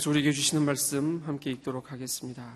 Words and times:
하나님께서 0.00 0.10
우리에게 0.10 0.32
주시는 0.32 0.64
말씀 0.64 1.22
함께 1.26 1.50
읽도록 1.50 1.92
하겠습니다. 1.92 2.54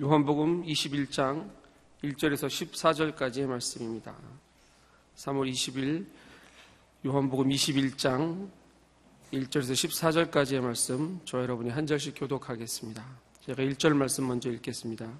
요한복음 0.00 0.64
21장 0.64 1.48
1절에서 2.02 2.48
14절까지의 2.48 3.46
말씀입니다. 3.46 4.14
3월 5.16 5.50
20일 5.50 6.06
요한복음 7.06 7.48
21장 7.48 8.50
1절에서 9.32 10.30
14절까지의 10.30 10.60
말씀 10.60 11.20
저 11.24 11.40
여러분이 11.40 11.70
한 11.70 11.86
절씩 11.86 12.14
교독하겠습니다. 12.16 13.04
제가 13.46 13.62
1절 13.62 13.94
말씀 13.94 14.26
먼저 14.26 14.50
읽겠습니다. 14.50 15.10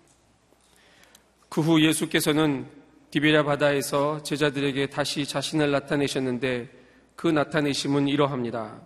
그 1.48 1.60
후 1.60 1.82
예수께서는 1.82 2.66
디베랴 3.10 3.44
바다에서 3.44 4.22
제자들에게 4.22 4.88
다시 4.88 5.26
자신을 5.26 5.70
나타내셨는데 5.70 6.79
그 7.20 7.28
나타내심은 7.28 8.08
이러합니다. 8.08 8.80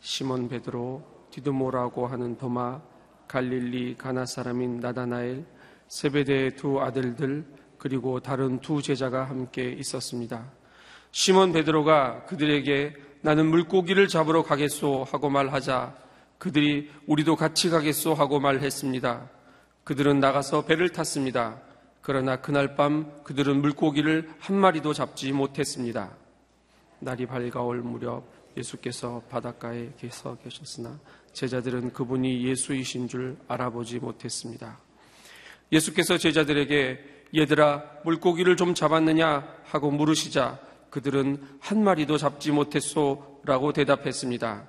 시몬 0.00 0.46
베드로, 0.46 1.02
디드모라고 1.30 2.06
하는 2.06 2.36
도마, 2.36 2.82
갈릴리 3.26 3.96
가나 3.96 4.26
사람인 4.26 4.80
나다나엘, 4.80 5.46
세베대의 5.88 6.56
두 6.56 6.82
아들들, 6.82 7.46
그리고 7.78 8.20
다른 8.20 8.60
두 8.60 8.82
제자가 8.82 9.24
함께 9.24 9.72
있었습니다. 9.72 10.52
시몬 11.12 11.52
베드로가 11.52 12.26
그들에게 12.26 12.94
나는 13.22 13.46
물고기를 13.46 14.06
잡으러 14.06 14.42
가겠소 14.42 15.04
하고 15.10 15.30
말하자 15.30 15.96
그들이 16.36 16.90
우리도 17.06 17.36
같이 17.36 17.70
가겠소 17.70 18.12
하고 18.12 18.38
말했습니다. 18.38 19.30
그들은 19.84 20.20
나가서 20.20 20.66
배를 20.66 20.90
탔습니다. 20.90 21.62
그러나 22.02 22.36
그날 22.36 22.76
밤 22.76 23.22
그들은 23.24 23.62
물고기를 23.62 24.28
한 24.40 24.56
마리도 24.56 24.92
잡지 24.92 25.32
못했습니다. 25.32 26.20
날이 27.02 27.26
밝아올 27.26 27.82
무렵 27.82 28.24
예수께서 28.56 29.22
바닷가에 29.28 29.90
서 30.10 30.36
계셨으나 30.36 31.00
제자들은 31.32 31.92
그분이 31.92 32.46
예수이신 32.46 33.08
줄 33.08 33.36
알아보지 33.48 33.98
못했습니다. 33.98 34.78
예수께서 35.72 36.16
제자들에게 36.16 37.26
얘들아 37.34 38.02
물고기를 38.04 38.56
좀 38.56 38.74
잡았느냐 38.74 39.62
하고 39.64 39.90
물으시자 39.90 40.60
그들은 40.90 41.42
한 41.58 41.82
마리도 41.82 42.18
잡지 42.18 42.52
못했소 42.52 43.40
라고 43.44 43.72
대답했습니다. 43.72 44.68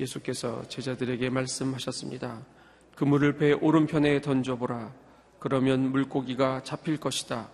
예수께서 0.00 0.66
제자들에게 0.68 1.28
말씀하셨습니다. 1.28 2.46
그물을 2.94 3.36
배 3.36 3.52
오른편에 3.52 4.22
던져보라. 4.22 4.92
그러면 5.38 5.90
물고기가 5.90 6.62
잡힐 6.62 6.98
것이다. 6.98 7.50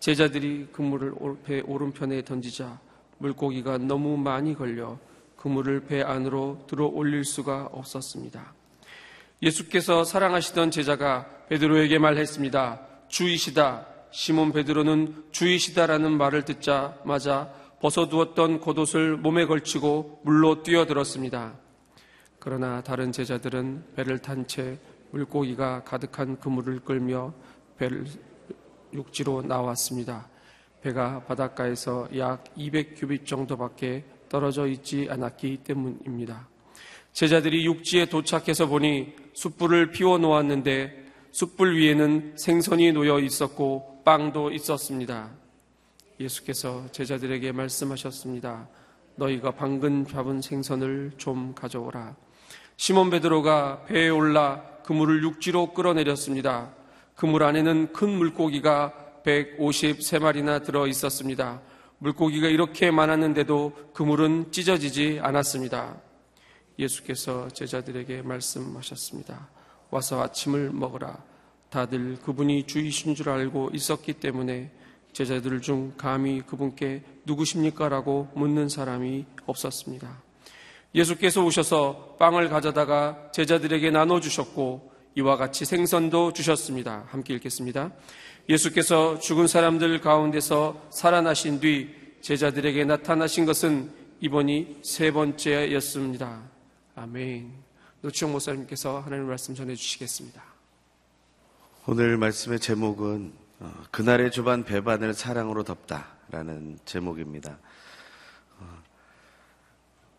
제자들이 0.00 0.68
그물을 0.72 1.14
배 1.44 1.60
오른편에 1.60 2.22
던지자 2.24 2.80
물고기가 3.20 3.78
너무 3.78 4.16
많이 4.16 4.54
걸려 4.54 4.98
그물을 5.36 5.80
배 5.86 6.02
안으로 6.02 6.64
들어 6.66 6.86
올릴 6.86 7.24
수가 7.24 7.70
없었습니다. 7.72 8.52
예수께서 9.42 10.04
사랑하시던 10.04 10.70
제자가 10.70 11.26
베드로에게 11.48 11.98
말했습니다. 11.98 12.80
주이시다. 13.08 13.86
시몬 14.10 14.52
베드로는 14.52 15.24
주이시다라는 15.30 16.16
말을 16.18 16.44
듣자마자 16.44 17.52
벗어두었던 17.80 18.60
겉옷을 18.60 19.16
몸에 19.16 19.46
걸치고 19.46 20.22
물로 20.24 20.62
뛰어들었습니다. 20.62 21.54
그러나 22.38 22.82
다른 22.82 23.12
제자들은 23.12 23.94
배를 23.96 24.18
탄 24.18 24.46
채 24.46 24.78
물고기가 25.10 25.84
가득한 25.84 26.38
그물을 26.40 26.80
끌며 26.80 27.32
배를 27.78 28.04
육지로 28.92 29.42
나왔습니다. 29.42 30.28
배가 30.82 31.22
바닷가에서 31.24 32.08
약 32.16 32.44
200규빗 32.56 33.26
정도밖에 33.26 34.04
떨어져 34.28 34.66
있지 34.66 35.06
않았기 35.10 35.58
때문입니다. 35.64 36.48
제자들이 37.12 37.66
육지에 37.66 38.06
도착해서 38.06 38.66
보니 38.66 39.14
숯불을 39.34 39.90
피워 39.90 40.18
놓았는데 40.18 41.06
숯불 41.32 41.76
위에는 41.76 42.34
생선이 42.36 42.92
놓여 42.92 43.18
있었고 43.20 44.02
빵도 44.04 44.52
있었습니다. 44.52 45.30
예수께서 46.18 46.86
제자들에게 46.92 47.52
말씀하셨습니다. 47.52 48.68
너희가 49.16 49.52
방금 49.52 50.06
잡은 50.06 50.40
생선을 50.40 51.12
좀 51.16 51.54
가져오라. 51.54 52.16
시몬 52.76 53.10
베드로가 53.10 53.84
배에 53.84 54.08
올라 54.08 54.62
그물을 54.84 55.22
육지로 55.22 55.72
끌어내렸습니다. 55.74 56.72
그물 57.14 57.42
안에는 57.42 57.92
큰 57.92 58.08
물고기가 58.10 59.09
153마리나 59.24 60.64
들어 60.64 60.86
있었습니다. 60.86 61.60
물고기가 61.98 62.48
이렇게 62.48 62.90
많았는데도 62.90 63.90
그물은 63.92 64.52
찢어지지 64.52 65.20
않았습니다. 65.22 65.96
예수께서 66.78 67.48
제자들에게 67.48 68.22
말씀하셨습니다. 68.22 69.48
와서 69.90 70.22
아침을 70.22 70.70
먹으라. 70.72 71.22
다들 71.68 72.16
그분이 72.22 72.66
주이신 72.66 73.14
줄 73.14 73.28
알고 73.28 73.70
있었기 73.74 74.14
때문에 74.14 74.72
제자들 75.12 75.60
중 75.60 75.92
감히 75.96 76.40
그분께 76.40 77.02
누구십니까? 77.24 77.88
라고 77.88 78.28
묻는 78.34 78.68
사람이 78.68 79.26
없었습니다. 79.46 80.22
예수께서 80.94 81.44
오셔서 81.44 82.16
빵을 82.18 82.48
가져다가 82.48 83.30
제자들에게 83.32 83.90
나눠주셨고 83.90 84.89
이와 85.16 85.36
같이 85.36 85.64
생선도 85.64 86.32
주셨습니다. 86.32 87.04
함께 87.08 87.34
읽겠습니다. 87.34 87.90
예수께서 88.48 89.18
죽은 89.18 89.46
사람들 89.48 90.00
가운데서 90.00 90.88
살아나신 90.90 91.60
뒤 91.60 91.94
제자들에게 92.20 92.84
나타나신 92.84 93.44
것은 93.44 93.90
이번이 94.20 94.80
세 94.82 95.10
번째였습니다. 95.10 96.42
아멘. 96.94 97.52
노치영 98.02 98.32
목사님께서 98.32 99.00
하나님 99.00 99.26
말씀 99.26 99.54
전해주시겠습니다. 99.54 100.42
오늘 101.86 102.16
말씀의 102.16 102.60
제목은 102.60 103.32
어, 103.60 103.74
그날의 103.90 104.30
주반 104.30 104.64
배반을 104.64 105.12
사랑으로 105.12 105.64
덮다라는 105.64 106.78
제목입니다. 106.84 107.58
어, 108.58 108.82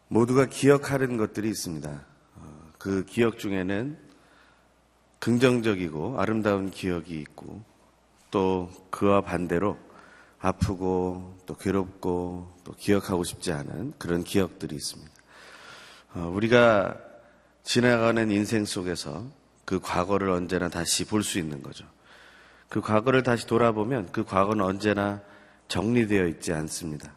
모두가 0.10 0.48
기억하는 0.48 1.18
것들이 1.18 1.50
있습니다. 1.50 2.06
어, 2.36 2.72
그 2.78 3.06
기억 3.06 3.40
중에는 3.40 4.11
긍정적이고 5.22 6.20
아름다운 6.20 6.72
기억이 6.72 7.20
있고 7.22 7.62
또 8.32 8.70
그와 8.90 9.22
반대로 9.22 9.78
아프고 10.40 11.38
또 11.46 11.56
괴롭고 11.56 12.52
또 12.64 12.74
기억하고 12.74 13.24
싶지 13.24 13.52
않은 13.54 13.94
그런 14.00 14.24
기억들이 14.24 14.76
있습니다. 14.76 15.12
우리가 16.34 16.98
지나가는 17.64 18.32
인생 18.32 18.66
속에서 18.66 19.28
그 19.64 19.80
과거를 19.80 20.32
언제나 20.32 20.70
다시 20.70 21.06
볼 21.06 21.24
수 21.24 21.38
있는 21.38 21.62
거죠. 21.62 21.86
그 22.68 22.82
과거를 22.82 23.22
다시 23.22 23.46
돌아보면 23.46 24.12
그 24.12 24.24
과거는 24.24 24.66
언제나 24.66 25.22
정리되어 25.68 26.26
있지 26.28 26.52
않습니다. 26.52 27.14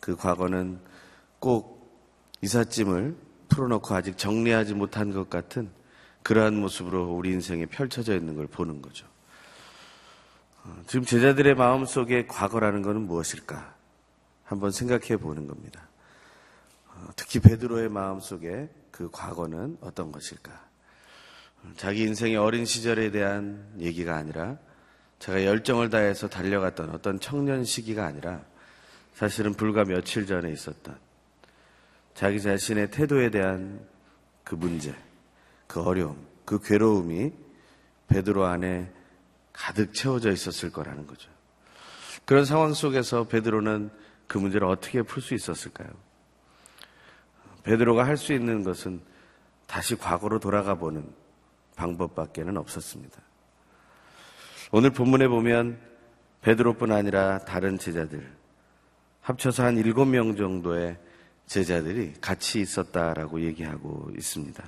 그 0.00 0.16
과거는 0.16 0.80
꼭 1.38 2.02
이삿짐을 2.40 3.16
풀어놓고 3.48 3.94
아직 3.94 4.18
정리하지 4.18 4.74
못한 4.74 5.12
것 5.12 5.30
같은 5.30 5.70
그러한 6.24 6.56
모습으로 6.56 7.12
우리 7.12 7.30
인생에 7.30 7.66
펼쳐져 7.66 8.16
있는 8.16 8.34
걸 8.34 8.46
보는 8.46 8.82
거죠. 8.82 9.06
어, 10.64 10.82
지금 10.86 11.04
제자들의 11.04 11.54
마음 11.54 11.84
속에 11.84 12.26
과거라는 12.26 12.82
것은 12.82 13.02
무엇일까? 13.02 13.74
한번 14.44 14.70
생각해 14.72 15.18
보는 15.18 15.46
겁니다. 15.46 15.86
어, 16.88 17.08
특히 17.14 17.40
베드로의 17.40 17.90
마음 17.90 18.20
속에 18.20 18.70
그 18.90 19.10
과거는 19.12 19.76
어떤 19.82 20.12
것일까? 20.12 20.50
어, 21.62 21.72
자기 21.76 22.02
인생의 22.04 22.36
어린 22.36 22.64
시절에 22.64 23.10
대한 23.10 23.74
얘기가 23.78 24.16
아니라 24.16 24.56
제가 25.18 25.44
열정을 25.44 25.90
다해서 25.90 26.28
달려갔던 26.28 26.88
어떤 26.90 27.20
청년 27.20 27.64
시기가 27.64 28.06
아니라 28.06 28.42
사실은 29.12 29.52
불과 29.52 29.84
며칠 29.84 30.26
전에 30.26 30.50
있었던 30.50 30.96
자기 32.14 32.40
자신의 32.40 32.90
태도에 32.90 33.30
대한 33.30 33.86
그 34.42 34.54
문제, 34.54 34.94
그 35.66 35.82
어려움, 35.82 36.26
그 36.44 36.60
괴로움이 36.60 37.32
베드로 38.08 38.44
안에 38.44 38.92
가득 39.52 39.94
채워져 39.94 40.30
있었을 40.30 40.70
거라는 40.70 41.06
거죠. 41.06 41.30
그런 42.24 42.44
상황 42.44 42.72
속에서 42.74 43.24
베드로는 43.24 43.90
그 44.26 44.38
문제를 44.38 44.66
어떻게 44.66 45.02
풀 45.02 45.22
수 45.22 45.34
있었을까요? 45.34 45.88
베드로가 47.64 48.06
할 48.06 48.16
수 48.16 48.32
있는 48.32 48.62
것은 48.62 49.00
다시 49.66 49.96
과거로 49.96 50.38
돌아가 50.38 50.74
보는 50.74 51.04
방법밖에는 51.76 52.56
없었습니다. 52.56 53.20
오늘 54.70 54.90
본문에 54.90 55.28
보면 55.28 55.78
베드로뿐 56.42 56.92
아니라 56.92 57.38
다른 57.38 57.78
제자들 57.78 58.30
합쳐서 59.22 59.64
한 59.64 59.78
일곱 59.78 60.04
명 60.04 60.36
정도의 60.36 60.98
제자들이 61.46 62.14
같이 62.20 62.60
있었다라고 62.60 63.40
얘기하고 63.42 64.10
있습니다. 64.16 64.62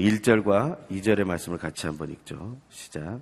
1절과 0.00 0.88
2절의 0.88 1.24
말씀을 1.24 1.58
같이 1.58 1.86
한번 1.86 2.10
읽죠. 2.10 2.58
시작. 2.70 3.20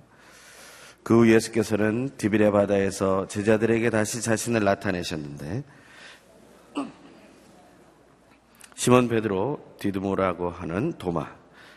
그 1.07 1.13
후 1.13 1.29
예수께서는 1.29 2.09
디비레 2.17 2.51
바다에서 2.51 3.27
제자들에게 3.27 3.89
다시 3.89 4.21
자신을 4.21 4.65
나타내셨는데 4.65 5.63
시몬 8.75 9.07
베드로, 9.07 9.77
디드모라고 9.79 10.49
하는 10.49 10.93
도마, 10.97 11.33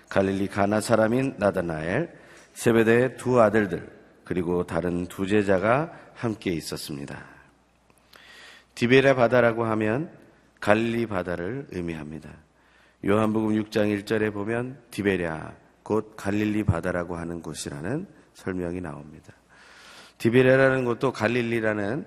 갈릴리 0.09 0.49
가나 0.49 0.81
사람인 0.81 1.37
나다나엘, 1.39 2.13
세베대의 2.55 3.17
두 3.17 3.41
아들들, 3.41 3.89
그리고 4.25 4.65
다른 4.65 5.07
두 5.07 5.27
제자가 5.27 5.93
함께 6.15 6.51
있었습니다. 6.51 7.25
디베레 8.75 9.15
바다라고 9.15 9.65
하면 9.65 10.11
갈릴리 10.61 11.07
바다를 11.07 11.69
의미합니다. 11.71 12.31
요한복음 13.03 13.55
6장 13.63 14.05
1절에 14.05 14.31
보면 14.31 14.79
디베랴 14.91 15.55
곧 15.83 16.15
갈릴리 16.17 16.65
바다라고 16.65 17.17
하는 17.17 17.41
곳이라는 17.41 18.07
설명이 18.35 18.83
나옵니다. 18.83 19.33
디베레라는 20.19 20.85
곳도 20.85 21.11
갈릴리라는 21.11 22.07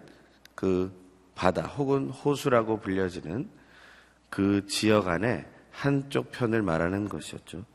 그 0.54 0.92
바다 1.34 1.64
혹은 1.64 2.10
호수라고 2.10 2.80
불려지는 2.80 3.50
그 4.30 4.68
지역 4.68 5.08
안에 5.08 5.48
한쪽 5.72 6.32
편을 6.32 6.62
말하는 6.62 7.10
것이었죠. 7.10 7.66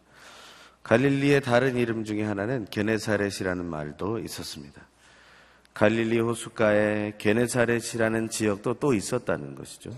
갈릴리의 0.85 1.41
다른 1.41 1.77
이름 1.77 2.05
중에 2.05 2.23
하나는 2.23 2.67
게네사렛이라는 2.71 3.65
말도 3.65 4.21
있었습니다. 4.21 4.81
갈릴리 5.75 6.21
호숫가에 6.21 7.15
게네사렛이라는 7.19 8.31
지역도 8.31 8.75
또 8.75 8.95
있었다는 8.95 9.57
것이죠. 9.57 9.91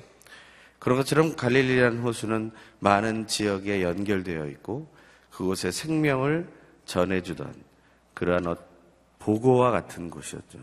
그런 0.80 0.98
것처럼 0.98 1.36
갈릴리라는 1.36 2.00
호수는 2.00 2.50
많은 2.80 3.26
지역에 3.26 3.82
연결되어 3.82 4.46
있고 4.46 4.88
그곳에 5.30 5.70
생명을 5.70 6.48
전해주던 6.86 7.54
그러한 8.14 8.46
어, 8.48 8.56
보고와 9.18 9.70
같은 9.70 10.10
곳이었죠. 10.10 10.58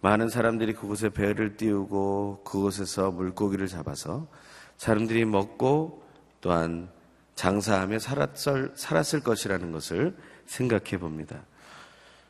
많은 0.00 0.30
사람들이 0.30 0.72
그곳에 0.72 1.10
배를 1.10 1.56
띄우고 1.56 2.42
그곳에서 2.44 3.10
물고기를 3.10 3.68
잡아서 3.68 4.26
사람들이 4.78 5.24
먹고 5.26 6.02
또한 6.40 6.88
장사하며 7.34 7.98
살았을, 7.98 8.72
살았을 8.74 9.20
것이라는 9.20 9.70
것을 9.70 10.16
생각해 10.46 10.98
봅니다. 10.98 11.44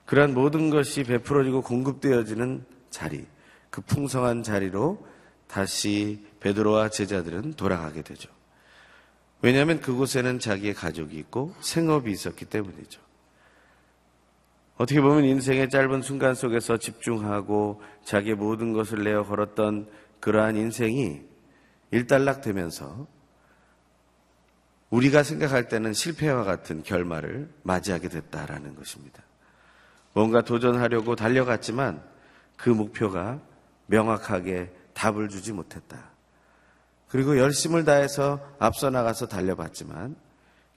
그러한 0.06 0.34
모든 0.34 0.70
것이 0.70 1.04
베풀어지고 1.04 1.62
공급되어지는 1.62 2.64
자리, 2.90 3.26
그 3.70 3.80
풍성한 3.82 4.42
자리로 4.42 5.06
다시 5.48 6.24
베드로와 6.40 6.90
제자들은 6.90 7.54
돌아가게 7.54 8.02
되죠. 8.02 8.30
왜냐하면 9.42 9.80
그곳에는 9.80 10.38
자기의 10.38 10.74
가족이 10.74 11.16
있고 11.18 11.54
생업이 11.60 12.10
있었기 12.10 12.46
때문이죠. 12.46 13.00
어떻게 14.76 15.00
보면 15.00 15.24
인생의 15.24 15.70
짧은 15.70 16.02
순간 16.02 16.34
속에서 16.34 16.76
집중하고 16.76 17.82
자기의 18.04 18.34
모든 18.34 18.72
것을 18.72 19.04
내어 19.04 19.24
걸었던 19.24 19.88
그러한 20.20 20.56
인생이 20.56 21.22
일단락되면서 21.90 23.06
우리가 24.90 25.22
생각할 25.22 25.68
때는 25.68 25.92
실패와 25.92 26.44
같은 26.44 26.82
결말을 26.82 27.48
맞이하게 27.62 28.08
됐다라는 28.08 28.74
것입니다. 28.74 29.22
뭔가 30.12 30.42
도전하려고 30.42 31.16
달려갔지만 31.16 32.02
그 32.56 32.70
목표가 32.70 33.40
명확하게 33.86 34.72
답을 34.96 35.28
주지 35.28 35.52
못했다. 35.52 36.10
그리고 37.08 37.38
열심을 37.38 37.84
다해서 37.84 38.40
앞서 38.58 38.90
나가서 38.90 39.28
달려봤지만 39.28 40.16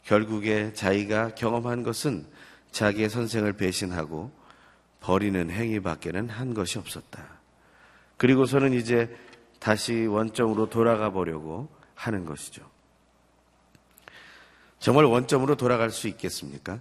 결국에 0.03 0.73
자기가 0.73 1.35
경험한 1.35 1.83
것은 1.83 2.25
자기의 2.71 3.09
선생을 3.09 3.53
배신하고 3.53 4.31
버리는 4.99 5.49
행위밖에는 5.49 6.29
한 6.29 6.53
것이 6.53 6.77
없었다. 6.77 7.25
그리고서는 8.17 8.73
이제 8.73 9.15
다시 9.59 10.05
원점으로 10.05 10.69
돌아가 10.69 11.09
보려고 11.09 11.69
하는 11.95 12.25
것이죠. 12.25 12.69
정말 14.79 15.05
원점으로 15.05 15.55
돌아갈 15.55 15.89
수 15.89 16.07
있겠습니까? 16.09 16.79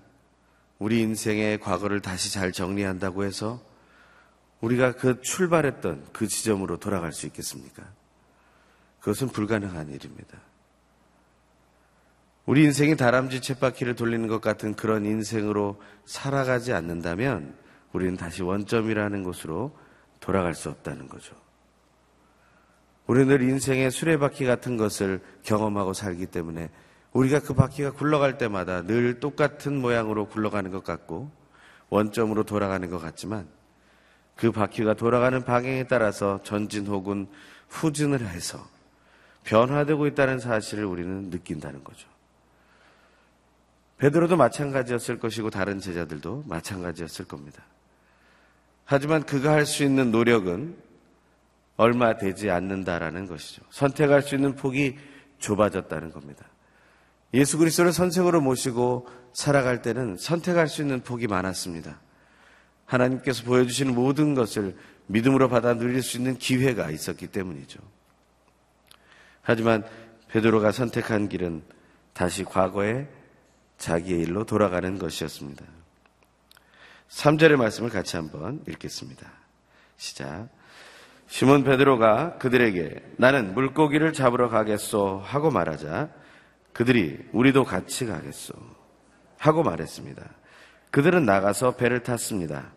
우리 0.79 1.01
인생의 1.01 1.61
과거를 1.61 2.01
다시 2.01 2.33
잘 2.33 2.53
정리한다고 2.53 3.25
해서 3.25 3.61
우리가 4.61 4.93
그 4.93 5.21
출발했던 5.21 6.09
그 6.13 6.27
지점으로 6.27 6.79
돌아갈 6.79 7.13
수 7.13 7.27
있겠습니까? 7.27 7.85
그것은 9.01 9.29
불가능한 9.29 9.91
일입니다. 9.91 10.39
우리 12.47 12.65
인생이 12.65 12.97
다람쥐 12.97 13.43
쳇바퀴를 13.43 13.95
돌리는 13.95 14.27
것 14.27 14.41
같은 14.41 14.75
그런 14.75 15.05
인생으로 15.05 15.81
살아가지 16.07 16.73
않는다면 16.73 17.55
우리는 17.93 18.17
다시 18.17 18.43
원점이라는 18.43 19.23
곳으로 19.23 19.77
돌아갈 20.21 20.55
수 20.55 20.71
없다는 20.71 21.09
거죠. 21.09 21.37
우리는 23.07 23.29
늘 23.29 23.43
인생의 23.43 23.91
수레바퀴 23.91 24.45
같은 24.45 24.77
것을 24.77 25.21
경험하고 25.43 25.93
살기 25.93 26.27
때문에 26.27 26.71
우리가 27.13 27.41
그 27.41 27.55
바퀴가 27.55 27.93
굴러갈 27.93 28.39
때마다 28.39 28.83
늘 28.83 29.21
똑같은 29.21 29.81
모양으로 29.81 30.29
굴러가는 30.29 30.71
것 30.71 30.85
같고 30.85 31.31
원점으로 31.89 32.45
돌아가는 32.45 32.89
것 32.91 32.99
같지만 32.99 33.49
그 34.39 34.53
바퀴가 34.53 34.95
돌아가는 34.95 35.43
방향에 35.43 35.85
따라서 35.89 36.41
전진 36.45 36.87
혹은 36.87 37.27
후진을 37.71 38.21
해서 38.21 38.65
변화되고 39.43 40.07
있다는 40.07 40.39
사실을 40.39 40.85
우리는 40.85 41.29
느낀다는 41.31 41.83
거죠. 41.83 42.09
베드로도 43.99 44.37
마찬가지였을 44.37 45.19
것이고 45.19 45.51
다른 45.51 45.81
제자들도 45.81 46.45
마찬가지였을 46.47 47.25
겁니다. 47.25 47.65
하지만 48.85 49.25
그가 49.25 49.53
할 49.53 49.67
수 49.67 49.83
있는 49.83 50.13
노력은 50.13 50.77
얼마 51.77 52.17
되지 52.17 52.49
않는다라는 52.49 53.27
것이죠. 53.27 53.63
선택할 53.71 54.23
수 54.23 54.37
있는 54.37 54.55
폭이 54.55 54.97
좁아졌다는 55.41 56.13
겁니다. 56.13 56.45
예수 57.35 57.59
그리스도를 57.59 57.93
선생으로 57.93 58.41
모시고 58.41 59.09
살아갈 59.33 59.83
때는 59.83 60.17
선택할 60.17 60.69
수 60.69 60.81
있는 60.81 61.01
폭이 61.01 61.27
많았습니다. 61.27 61.99
하나님께서 62.89 63.45
보여주시는 63.45 63.95
모든 63.95 64.35
것을 64.35 64.77
믿음으로 65.07 65.49
받아 65.49 65.75
누릴 65.75 66.03
수 66.03 66.17
있는 66.17 66.37
기회가 66.37 66.91
있었기 66.91 67.29
때문이죠. 67.29 67.81
하지만 69.43 69.85
베드로가 70.29 70.73
선택한 70.73 71.29
길은 71.29 71.63
다시 72.13 72.45
과거에 72.45 73.09
자기의 73.77 74.21
일로 74.21 74.45
돌아가는 74.45 74.99
것이었습니다. 74.99 75.65
3절의 77.09 77.57
말씀을 77.57 77.91
같이 77.91 78.17
한번 78.17 78.63
읽겠습니다. 78.69 79.31
시작. 79.97 80.49
시몬 81.29 81.65
베드로가 81.65 82.39
그들에게 82.39 83.15
나는 83.17 83.55
물고기를 83.55 84.13
잡으러 84.13 84.49
가겠소 84.49 85.21
하고 85.23 85.51
말하자 85.51 86.11
그들이 86.73 87.19
우리도 87.33 87.65
같이 87.65 88.07
가겠소 88.07 88.55
하고 89.39 89.63
말했습니다. 89.63 90.23
그들은 90.91 91.25
나가서 91.25 91.77
배를 91.77 92.03
탔습니다. 92.03 92.73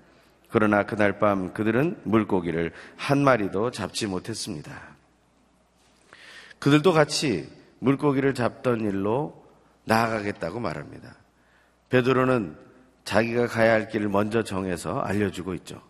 그러나 0.51 0.83
그날 0.83 1.17
밤 1.17 1.53
그들은 1.53 2.01
물고기를 2.03 2.73
한 2.97 3.23
마리도 3.23 3.71
잡지 3.71 4.05
못했습니다. 4.05 4.79
그들도 6.59 6.91
같이 6.91 7.49
물고기를 7.79 8.33
잡던 8.33 8.81
일로 8.81 9.43
나아가겠다고 9.85 10.59
말합니다. 10.59 11.15
베드로는 11.89 12.55
자기가 13.05 13.47
가야 13.47 13.71
할 13.71 13.87
길을 13.87 14.09
먼저 14.09 14.43
정해서 14.43 14.99
알려주고 14.99 15.53
있죠. 15.55 15.81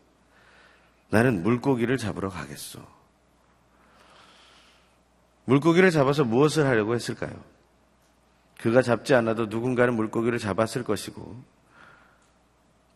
나는 1.10 1.44
물고기를 1.44 1.98
잡으러 1.98 2.30
가겠소. 2.30 2.80
물고기를 5.46 5.92
잡아서 5.92 6.24
무엇을 6.24 6.66
하려고 6.66 6.96
했을까요? 6.96 7.34
그가 8.60 8.82
잡지 8.82 9.14
않아도 9.16 9.48
누군가는 9.48 9.94
물고기를 9.94 10.38
잡았을 10.38 10.84
것이고 10.84 11.44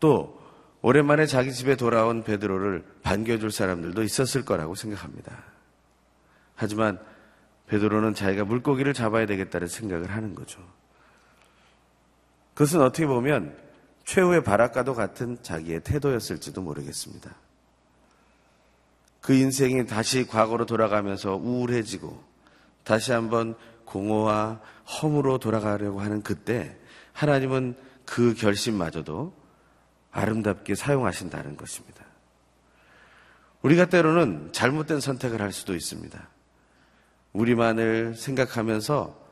또 0.00 0.45
오랜만에 0.82 1.26
자기 1.26 1.52
집에 1.52 1.76
돌아온 1.76 2.22
베드로를 2.22 2.84
반겨줄 3.02 3.50
사람들도 3.50 4.02
있었을 4.02 4.44
거라고 4.44 4.74
생각합니다. 4.74 5.44
하지만 6.54 6.98
베드로는 7.66 8.14
자기가 8.14 8.44
물고기를 8.44 8.94
잡아야 8.94 9.26
되겠다는 9.26 9.68
생각을 9.68 10.10
하는 10.10 10.34
거죠. 10.34 10.60
그것은 12.54 12.80
어떻게 12.80 13.06
보면 13.06 13.56
최후의 14.04 14.44
바라카도 14.44 14.94
같은 14.94 15.36
자기의 15.42 15.80
태도였을지도 15.80 16.62
모르겠습니다. 16.62 17.34
그 19.20 19.34
인생이 19.34 19.86
다시 19.86 20.26
과거로 20.26 20.66
돌아가면서 20.66 21.34
우울해지고 21.34 22.22
다시 22.84 23.10
한번 23.10 23.56
공허와 23.84 24.60
험으로 25.02 25.38
돌아가려고 25.38 26.00
하는 26.00 26.22
그때 26.22 26.76
하나님은 27.12 27.74
그 28.04 28.34
결심마저도 28.34 29.32
아름답게 30.16 30.74
사용하신다는 30.74 31.56
것입니다. 31.56 32.04
우리가 33.60 33.86
때로는 33.86 34.50
잘못된 34.52 35.00
선택을 35.00 35.42
할 35.42 35.52
수도 35.52 35.74
있습니다. 35.74 36.28
우리만을 37.34 38.14
생각하면서 38.14 39.26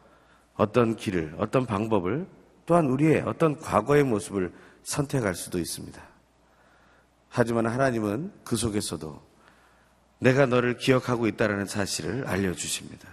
어떤 0.57 0.95
길을, 0.97 1.37
어떤 1.39 1.65
방법을 1.65 2.27
또한 2.67 2.87
우리의 2.87 3.23
어떤 3.23 3.59
과거의 3.59 4.05
모습을 4.05 4.53
선택할 4.83 5.35
수도 5.35 5.59
있습니다. 5.59 6.03
하지만 7.31 7.67
하나님은 7.67 8.33
그 8.45 8.57
속에서도 8.57 9.23
내가 10.19 10.47
너를 10.47 10.77
기억하고 10.77 11.27
있다는 11.27 11.67
사실을 11.67 12.27
알려주십니다. 12.27 13.09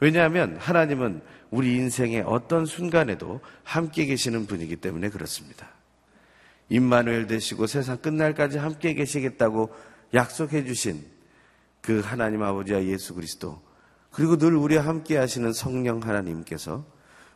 왜냐하면 0.00 0.56
하나님은 0.56 1.20
우리 1.50 1.74
인생의 1.74 2.22
어떤 2.26 2.64
순간에도 2.64 3.40
함께 3.62 4.06
계시는 4.06 4.46
분이기 4.46 4.76
때문에 4.76 5.10
그렇습니다. 5.10 5.79
임마누엘 6.70 7.26
되시고 7.26 7.66
세상 7.66 7.98
끝날까지 7.98 8.58
함께 8.58 8.94
계시겠다고 8.94 9.70
약속해 10.14 10.64
주신 10.64 11.04
그 11.80 12.00
하나님 12.00 12.42
아버지와 12.42 12.84
예수 12.84 13.14
그리스도 13.14 13.60
그리고 14.10 14.36
늘 14.36 14.54
우리와 14.54 14.84
함께 14.84 15.16
하시는 15.16 15.52
성령 15.52 16.00
하나님께서 16.00 16.84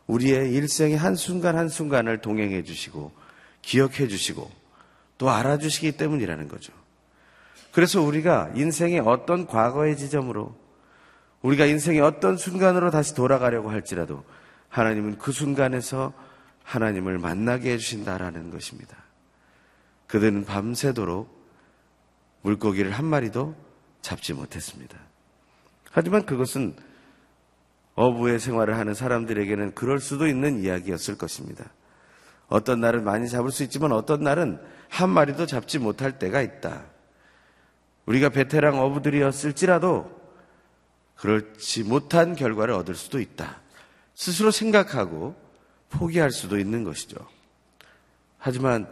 우리의 0.07 0.53
일생의 0.53 0.97
한순간 0.97 1.57
한순간을 1.57 2.21
동행해 2.21 2.63
주시고 2.63 3.11
기억해 3.61 4.07
주시고 4.07 4.49
또 5.17 5.29
알아주시기 5.29 5.93
때문이라는 5.93 6.47
거죠. 6.47 6.73
그래서 7.71 8.01
우리가 8.01 8.51
인생의 8.55 8.99
어떤 8.99 9.47
과거의 9.47 9.97
지점으로 9.97 10.55
우리가 11.41 11.65
인생의 11.65 12.01
어떤 12.01 12.37
순간으로 12.37 12.89
다시 12.91 13.15
돌아가려고 13.15 13.69
할지라도 13.69 14.23
하나님은 14.69 15.17
그 15.17 15.31
순간에서 15.31 16.13
하나님을 16.63 17.17
만나게 17.17 17.73
해주신다라는 17.73 18.51
것입니다. 18.51 19.04
그들은 20.15 20.45
밤새도록 20.45 21.27
물고기를 22.41 22.91
한 22.91 23.03
마리도 23.03 23.53
잡지 24.01 24.31
못했습니다. 24.31 24.97
하지만 25.91 26.25
그것은 26.25 26.73
어부의 27.95 28.39
생활을 28.39 28.77
하는 28.77 28.93
사람들에게는 28.93 29.75
그럴 29.75 29.99
수도 29.99 30.25
있는 30.25 30.63
이야기였을 30.63 31.17
것입니다. 31.17 31.65
어떤 32.47 32.79
날은 32.79 33.03
많이 33.03 33.27
잡을 33.27 33.51
수 33.51 33.63
있지만 33.63 33.91
어떤 33.91 34.23
날은 34.23 34.57
한 34.87 35.09
마리도 35.09 35.47
잡지 35.47 35.79
못할 35.79 36.17
때가 36.17 36.41
있다. 36.41 36.85
우리가 38.05 38.29
베테랑 38.29 38.79
어부들이었을지라도 38.79 40.09
그렇지 41.17 41.83
못한 41.83 42.37
결과를 42.37 42.73
얻을 42.73 42.95
수도 42.95 43.19
있다. 43.19 43.59
스스로 44.13 44.51
생각하고 44.51 45.35
포기할 45.89 46.31
수도 46.31 46.57
있는 46.57 46.85
것이죠. 46.85 47.17
하지만 48.37 48.87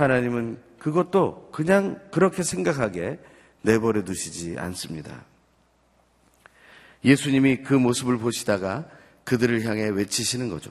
하나님은 0.00 0.58
그것도 0.78 1.50
그냥 1.52 2.00
그렇게 2.10 2.42
생각하게 2.42 3.18
내버려 3.62 4.04
두시지 4.04 4.56
않습니다. 4.58 5.24
예수님이 7.04 7.58
그 7.58 7.74
모습을 7.74 8.18
보시다가 8.18 8.88
그들을 9.24 9.64
향해 9.64 9.88
외치시는 9.88 10.48
거죠. 10.48 10.70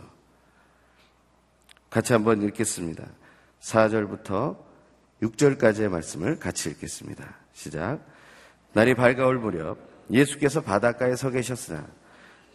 같이 1.89 2.13
한번 2.13 2.41
읽겠습니다. 2.43 3.05
4절부터 3.61 4.57
6절까지의 5.21 5.89
말씀을 5.89 6.39
같이 6.39 6.69
읽겠습니다. 6.69 7.35
시작. 7.53 7.99
날이 8.73 8.93
밝아올 8.93 9.37
무렵 9.37 9.77
예수께서 10.11 10.61
바닷가에 10.61 11.15
서 11.15 11.29
계셨으나 11.29 11.87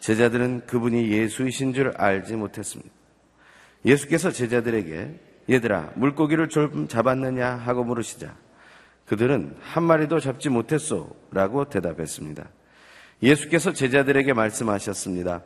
제자들은 0.00 0.66
그분이 0.66 1.10
예수이신 1.10 1.72
줄 1.72 1.92
알지 1.96 2.34
못했습니다. 2.34 2.90
예수께서 3.84 4.30
제자들에게 4.30 5.33
얘들아 5.48 5.92
물고기를 5.94 6.48
좀 6.48 6.88
잡았느냐 6.88 7.46
하고 7.56 7.84
물으시자 7.84 8.34
그들은 9.06 9.56
한 9.60 9.82
마리도 9.82 10.20
잡지 10.20 10.48
못했소 10.48 11.14
라고 11.30 11.66
대답했습니다. 11.66 12.48
예수께서 13.22 13.72
제자들에게 13.72 14.32
말씀하셨습니다. 14.32 15.42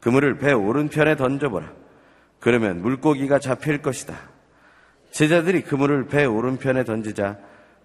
그물을 0.00 0.38
배 0.38 0.52
오른편에 0.52 1.16
던져보라. 1.16 1.72
그러면 2.40 2.82
물고기가 2.82 3.38
잡힐 3.38 3.82
것이다. 3.82 4.16
제자들이 5.10 5.62
그물을 5.62 6.06
배 6.06 6.24
오른편에 6.24 6.84
던지자 6.84 7.38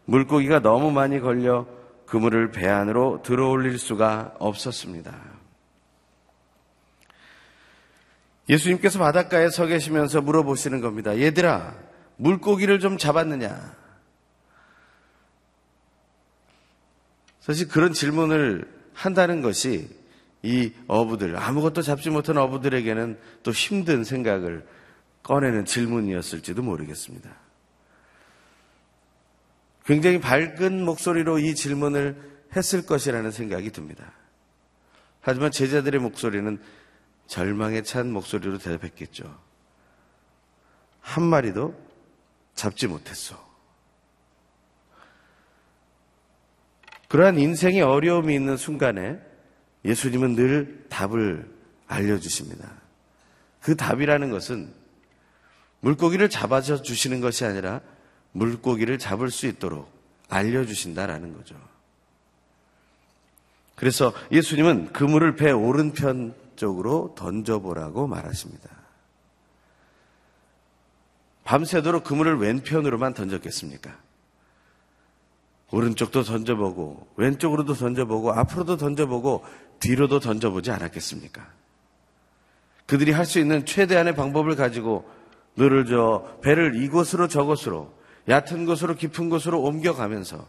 물고기가 0.05 0.61
너무 0.61 0.91
많이 0.91 1.19
걸려 1.19 1.67
그물을 2.05 2.51
배 2.51 2.67
안으로 2.67 3.21
들어올릴 3.23 3.77
수가 3.77 4.33
없었습니다. 4.39 5.36
예수님께서 8.49 8.99
바닷가에 8.99 9.49
서 9.49 9.65
계시면서 9.65 10.21
물어보시는 10.21 10.81
겁니다. 10.81 11.17
얘들아, 11.19 11.75
물고기를 12.17 12.79
좀 12.79 12.97
잡았느냐? 12.97 13.75
사실 17.41 17.67
그런 17.67 17.93
질문을 17.93 18.67
한다는 18.93 19.41
것이 19.41 19.89
이 20.43 20.71
어부들, 20.87 21.35
아무것도 21.37 21.81
잡지 21.81 22.09
못한 22.09 22.37
어부들에게는 22.37 23.19
또 23.43 23.51
힘든 23.51 24.03
생각을 24.03 24.65
꺼내는 25.23 25.65
질문이었을지도 25.65 26.61
모르겠습니다. 26.61 27.29
굉장히 29.85 30.19
밝은 30.19 30.83
목소리로 30.83 31.39
이 31.39 31.55
질문을 31.55 32.15
했을 32.55 32.85
것이라는 32.85 33.31
생각이 33.31 33.71
듭니다. 33.71 34.11
하지만 35.21 35.51
제자들의 35.51 35.99
목소리는 36.01 36.59
절망에 37.27 37.83
찬 37.83 38.11
목소리로 38.11 38.57
대답했겠죠. 38.57 39.37
한 41.01 41.23
마리도 41.23 41.75
잡지 42.55 42.87
못했어. 42.87 43.45
그러한 47.07 47.39
인생의 47.39 47.81
어려움이 47.81 48.33
있는 48.33 48.57
순간에 48.57 49.19
예수님은 49.85 50.35
늘 50.35 50.85
답을 50.89 51.49
알려주십니다. 51.87 52.69
그 53.61 53.75
답이라는 53.75 54.29
것은 54.31 54.73
물고기를 55.79 56.29
잡아서 56.29 56.81
주시는 56.81 57.21
것이 57.21 57.45
아니라 57.45 57.81
물고기를 58.33 58.97
잡을 58.97 59.31
수 59.31 59.47
있도록 59.47 59.89
알려주신다라는 60.29 61.33
거죠. 61.33 61.55
그래서 63.75 64.13
예수님은 64.31 64.91
그물을 64.91 65.35
배 65.35 65.51
오른편 65.51 66.35
쪽으로 66.57 67.15
던져보라고 67.17 68.07
말하십니다. 68.07 68.69
밤새도록 71.45 72.03
그물을 72.03 72.37
왼편으로만 72.37 73.13
던졌겠습니까? 73.13 73.97
오른쪽도 75.71 76.23
던져보고 76.23 77.07
왼쪽으로도 77.15 77.73
던져보고 77.73 78.33
앞으로도 78.33 78.77
던져보고 78.77 79.45
뒤로도 79.79 80.19
던져보지 80.19 80.71
않았겠습니까? 80.71 81.47
그들이 82.85 83.11
할 83.11 83.25
수 83.25 83.39
있는 83.39 83.65
최대한의 83.65 84.15
방법을 84.15 84.55
가지고 84.55 85.09
너를 85.55 85.85
저 85.85 86.37
배를 86.41 86.81
이곳으로 86.81 87.27
저곳으로 87.27 87.93
얕은 88.29 88.65
곳으로 88.65 88.95
깊은 88.95 89.29
곳으로 89.29 89.61
옮겨가면서 89.61 90.47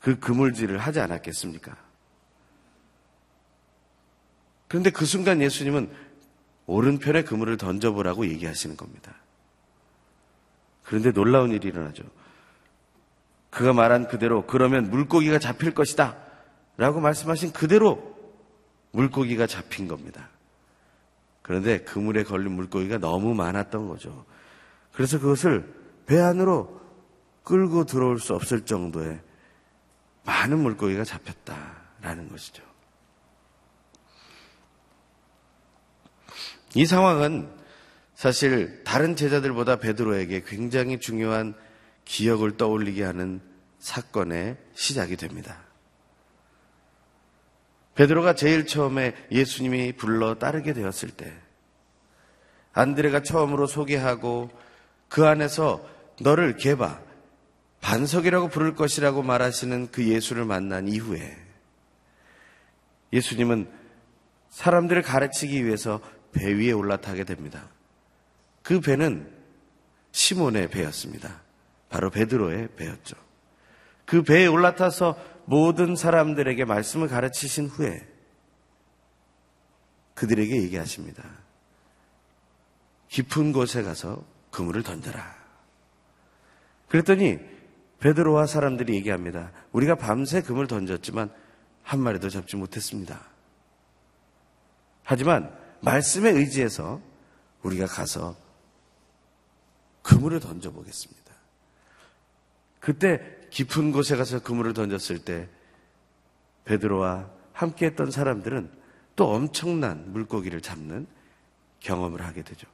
그 0.00 0.18
그물질을 0.18 0.78
하지 0.78 1.00
않았겠습니까? 1.00 1.76
그런데 4.74 4.90
그 4.90 5.06
순간 5.06 5.40
예수님은 5.40 5.88
오른편에 6.66 7.22
그물을 7.22 7.56
던져보라고 7.58 8.26
얘기하시는 8.26 8.76
겁니다. 8.76 9.14
그런데 10.82 11.12
놀라운 11.12 11.52
일이 11.52 11.68
일어나죠. 11.68 12.02
그가 13.50 13.72
말한 13.72 14.08
그대로 14.08 14.44
그러면 14.48 14.90
물고기가 14.90 15.38
잡힐 15.38 15.74
것이다. 15.74 16.16
라고 16.76 16.98
말씀하신 16.98 17.52
그대로 17.52 18.18
물고기가 18.90 19.46
잡힌 19.46 19.86
겁니다. 19.86 20.28
그런데 21.42 21.78
그물에 21.84 22.24
걸린 22.24 22.50
물고기가 22.50 22.98
너무 22.98 23.32
많았던 23.32 23.86
거죠. 23.86 24.24
그래서 24.92 25.20
그것을 25.20 25.72
배 26.06 26.18
안으로 26.18 26.80
끌고 27.44 27.84
들어올 27.84 28.18
수 28.18 28.34
없을 28.34 28.62
정도의 28.62 29.20
많은 30.24 30.58
물고기가 30.58 31.04
잡혔다라는 31.04 32.28
것이죠. 32.28 32.73
이 36.74 36.86
상황은 36.86 37.48
사실 38.14 38.82
다른 38.84 39.16
제자들보다 39.16 39.76
베드로에게 39.76 40.42
굉장히 40.46 40.98
중요한 40.98 41.54
기억을 42.04 42.56
떠올리게 42.56 43.02
하는 43.02 43.40
사건의 43.78 44.56
시작이 44.74 45.16
됩니다. 45.16 45.58
베드로가 47.94 48.34
제일 48.34 48.66
처음에 48.66 49.14
예수님이 49.30 49.92
불러 49.92 50.34
따르게 50.34 50.72
되었을 50.72 51.10
때 51.10 51.32
안드레가 52.72 53.22
처음으로 53.22 53.66
소개하고 53.66 54.50
그 55.08 55.26
안에서 55.26 55.86
너를 56.20 56.56
개바 56.56 57.00
반석이라고 57.80 58.48
부를 58.48 58.74
것이라고 58.74 59.22
말하시는 59.22 59.90
그 59.92 60.08
예수를 60.08 60.44
만난 60.44 60.88
이후에 60.88 61.36
예수님은 63.12 63.68
사람들을 64.50 65.02
가르치기 65.02 65.64
위해서 65.64 66.00
배 66.34 66.52
위에 66.52 66.72
올라타게 66.72 67.24
됩니다. 67.24 67.68
그 68.62 68.80
배는 68.80 69.32
시몬의 70.12 70.68
배였습니다. 70.68 71.40
바로 71.88 72.10
베드로의 72.10 72.68
배였죠. 72.76 73.16
그 74.04 74.22
배에 74.22 74.46
올라타서 74.46 75.18
모든 75.46 75.96
사람들에게 75.96 76.64
말씀을 76.64 77.08
가르치신 77.08 77.66
후에 77.66 78.06
그들에게 80.14 80.62
얘기하십니다. 80.62 81.24
깊은 83.08 83.52
곳에 83.52 83.82
가서 83.82 84.24
그물을 84.50 84.82
던져라. 84.82 85.34
그랬더니 86.88 87.38
베드로와 88.00 88.46
사람들이 88.46 88.94
얘기합니다. 88.94 89.50
우리가 89.72 89.94
밤새 89.94 90.42
그물 90.42 90.66
던졌지만 90.66 91.30
한 91.82 92.00
마리도 92.00 92.28
잡지 92.28 92.56
못했습니다. 92.56 93.20
하지만 95.02 95.63
말씀에 95.84 96.30
의지해서 96.30 97.00
우리가 97.62 97.86
가서 97.86 98.36
그물을 100.02 100.40
던져보겠습니다. 100.40 101.34
그때 102.80 103.20
깊은 103.50 103.92
곳에 103.92 104.16
가서 104.16 104.42
그물을 104.42 104.74
던졌을 104.74 105.24
때 105.24 105.48
베드로와 106.64 107.30
함께 107.52 107.86
했던 107.86 108.10
사람들은 108.10 108.70
또 109.16 109.30
엄청난 109.30 110.12
물고기를 110.12 110.60
잡는 110.60 111.06
경험을 111.80 112.22
하게 112.22 112.42
되죠. 112.42 112.66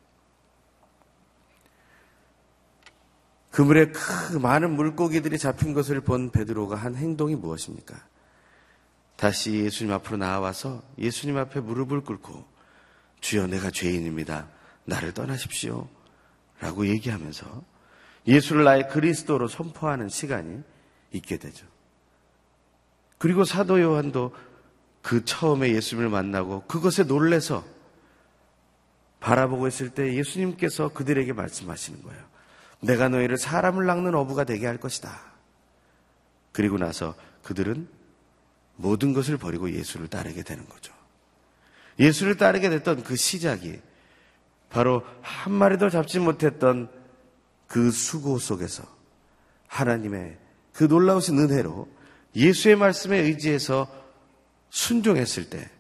그물에 3.51 3.91
크 3.91 4.37
많은 4.37 4.75
물고기들이 4.75 5.37
잡힌 5.37 5.75
것을 5.75 6.01
본 6.01 6.31
베드로가 6.31 6.77
한 6.77 6.95
행동이 6.95 7.35
무엇입니까? 7.35 7.97
다시 9.17 9.53
예수님 9.53 9.93
앞으로 9.93 10.17
나와서 10.17 10.83
예수님 10.99 11.37
앞에 11.37 11.61
무릎을 11.61 12.03
꿇고 12.03 12.45
주여 13.21 13.47
내가 13.47 13.71
죄인입니다. 13.71 14.49
나를 14.85 15.13
떠나십시오. 15.13 15.89
라고 16.61 16.87
얘기하면서 16.87 17.63
예수를 18.27 18.65
나의 18.65 18.89
그리스도로 18.89 19.49
선포하는 19.49 20.09
시간이 20.09 20.63
있게 21.13 21.39
되죠. 21.39 21.67
그리고 23.19 23.45
사도 23.45 23.81
요한도 23.81 24.35
그 25.03 25.25
처음에 25.25 25.71
예수님을 25.73 26.11
만나고 26.11 26.65
그것에 26.67 27.05
놀래서 27.05 27.65
바라보고 29.21 29.69
있을 29.69 29.91
때 29.91 30.15
예수님께서 30.15 30.89
그들에게 30.91 31.33
말씀하시는 31.33 32.03
거예요. 32.03 32.23
내가 32.81 33.09
너희를 33.09 33.37
사람을 33.37 33.85
낚는 33.87 34.15
어부가 34.15 34.45
되게 34.45 34.67
할 34.67 34.79
것이다. 34.79 35.21
그리고 36.53 36.79
나서 36.79 37.15
그들은 37.43 37.89
모든 38.77 39.13
것을 39.13 39.37
버리고 39.37 39.71
예수를 39.71 40.09
따르게 40.09 40.43
되는 40.43 40.67
거죠. 40.69 40.90
예수를 42.01 42.37
따르게 42.37 42.71
됐던 42.71 43.05
그 43.05 43.15
시작이 43.15 43.79
바로 44.71 45.05
한 45.21 45.53
마리도 45.53 45.91
잡지 45.91 46.19
못했던 46.19 46.89
그 47.67 47.91
수고 47.91 48.39
속에서 48.39 48.83
하나님의 49.69 50.39
그 50.73 50.85
놀라우신 50.85 51.39
은혜로 51.39 51.89
예수의 52.35 52.77
말씀에 52.77 53.19
의지해서 53.19 53.89
순종했을 54.71 55.51
때 55.51 55.71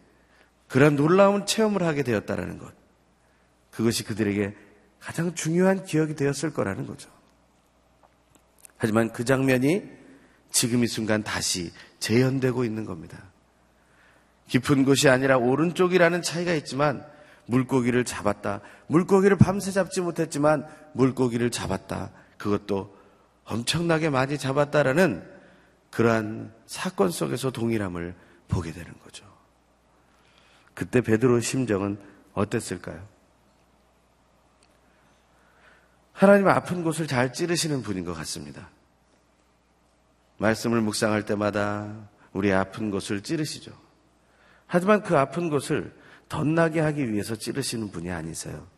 그런 0.69 0.95
놀라운 0.95 1.47
체험을 1.47 1.83
하게 1.83 2.03
되었다라는 2.03 2.59
것. 2.59 2.73
그것이 3.71 4.05
그들에게 4.05 4.55
가장 5.01 5.35
중요한 5.35 5.85
기억이 5.85 6.15
되었을 6.15 6.53
거라는 6.53 6.87
거죠. 6.87 7.09
하지만 8.77 9.13
그 9.13 9.25
장면이 9.25 9.83
지금 10.51 10.85
이 10.85 10.87
순간 10.87 11.23
다시 11.23 11.73
재현되고 11.99 12.65
있는 12.65 12.85
겁니다. 12.85 13.30
깊은 14.51 14.85
곳이 14.85 15.09
아니라 15.09 15.39
오른쪽이라는 15.39 16.23
차이가 16.23 16.53
있지만 16.55 17.07
물고기를 17.47 18.05
잡았다. 18.05 18.61
물고기를 18.89 19.39
밤새 19.39 19.71
잡지 19.71 20.01
못했지만 20.01 20.67
물고기를 20.93 21.51
잡았다. 21.53 22.11
그것도 22.37 22.97
엄청나게 23.45 24.11
많이 24.11 24.39
잡았다라는 24.39 25.25
그러한 25.91 26.53
사건 26.67 27.11
속에서 27.11 27.53
동일함을 27.53 28.17
보게 28.49 28.73
되는 28.73 28.93
거죠. 29.05 29.25
그때 30.75 31.01
베드로의 31.01 31.43
심정은 31.43 31.97
어땠을까요? 32.33 33.07
하나님 36.13 36.49
아픈 36.49 36.83
곳을 36.83 37.07
잘 37.07 37.33
찌르시는 37.33 37.83
분인 37.83 38.05
것 38.05 38.15
같습니다. 38.15 38.69
말씀을 40.39 40.81
묵상할 40.81 41.25
때마다 41.25 42.09
우리 42.33 42.53
아픈 42.53 42.91
곳을 42.91 43.23
찌르시죠. 43.23 43.90
하지만 44.73 45.03
그 45.03 45.19
아픈 45.19 45.51
곳을 45.51 45.93
덧나게 46.29 46.79
하기 46.79 47.13
위해서 47.13 47.35
찌르시는 47.35 47.91
분이 47.91 48.09
아니세요. 48.09 48.69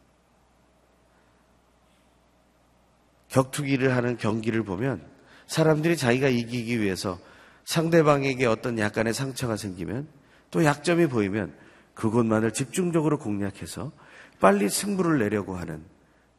격투기를 3.29 3.95
하는 3.95 4.17
경기를 4.17 4.63
보면 4.63 5.07
사람들이 5.47 5.99
자기가 5.99 6.29
이기기 6.29 6.81
위해서 6.81 7.21
상대방에게 7.67 8.47
어떤 8.47 8.79
약간의 8.79 9.13
상처가 9.13 9.59
생기면 9.59 10.09
또 10.51 10.65
약점이 10.65 11.09
보이면 11.09 11.55
그것만을 11.93 12.55
집중적으로 12.55 13.19
공략해서 13.19 13.93
빨리 14.41 14.71
승부를 14.71 15.19
내려고 15.19 15.57
하는 15.57 15.85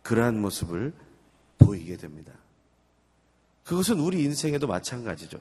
그러한 0.01 0.41
모습을 0.41 0.93
보이게 1.59 1.95
됩니다. 1.95 2.33
그것은 3.65 3.99
우리 3.99 4.23
인생에도 4.23 4.65
마찬가지죠. 4.65 5.37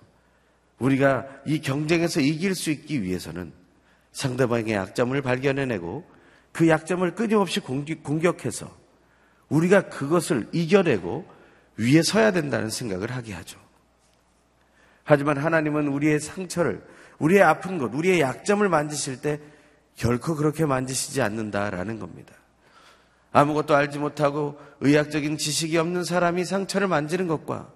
우리가 0.81 1.27
이 1.47 1.63
경쟁에서 1.63 2.21
이길 2.21 2.55
수 2.55 2.71
있기 2.71 3.03
위해서는 3.03 3.62
상대방의 4.13 4.75
약점을 4.75 5.21
발견해내고 5.21 6.05
그 6.53 6.69
약점을 6.69 7.15
끊임없이 7.15 7.61
공격해서 7.61 8.71
우리가 9.49 9.89
그것을 9.89 10.49
이겨내고 10.53 11.27
위에 11.79 12.03
서야 12.03 12.31
된다는 12.31 12.71
생각을 12.71 13.11
하게 13.11 13.33
하죠. 13.33 13.59
하지만 15.05 15.39
하나님은 15.39 15.89
우리의 15.89 16.21
상처를, 16.21 16.87
우리의 17.19 17.43
아픈 17.43 17.79
것, 17.79 17.93
우리의 17.95 18.21
약점을 18.21 18.67
만지실 18.69 19.21
때 19.21 19.41
결코 19.97 20.37
그렇게 20.37 20.65
만지시지 20.65 21.21
않는다라는 21.21 21.99
겁니다. 21.99 22.35
아무것도 23.33 23.75
알지 23.75 23.99
못하고 23.99 24.59
의학적인 24.81 25.39
지식이 25.39 25.77
없는 25.79 26.05
사람이 26.05 26.45
상처를 26.45 26.87
만지는 26.87 27.27
것과 27.27 27.73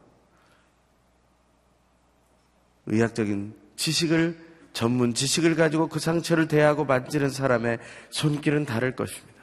의학적인 2.86 3.54
지식을 3.76 4.45
전문 4.76 5.14
지식을 5.14 5.54
가지고 5.54 5.88
그 5.88 5.98
상처를 5.98 6.48
대하고 6.48 6.84
만지는 6.84 7.30
사람의 7.30 7.78
손길은 8.10 8.66
다를 8.66 8.94
것입니다. 8.94 9.40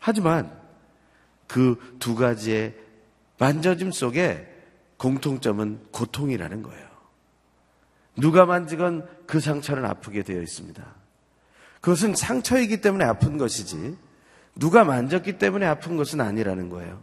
하지만 0.00 0.52
그 1.46 1.76
두 1.98 2.14
가지의 2.14 2.74
만져짐 3.38 3.90
속에 3.90 4.46
공통점은 4.98 5.80
고통이라는 5.92 6.62
거예요. 6.62 6.88
누가 8.16 8.44
만지건 8.44 9.08
그 9.26 9.40
상처는 9.40 9.86
아프게 9.86 10.22
되어 10.22 10.42
있습니다. 10.42 10.84
그것은 11.80 12.14
상처이기 12.14 12.82
때문에 12.82 13.06
아픈 13.06 13.38
것이지 13.38 13.96
누가 14.56 14.84
만졌기 14.84 15.38
때문에 15.38 15.64
아픈 15.64 15.96
것은 15.96 16.20
아니라는 16.20 16.68
거예요. 16.68 17.00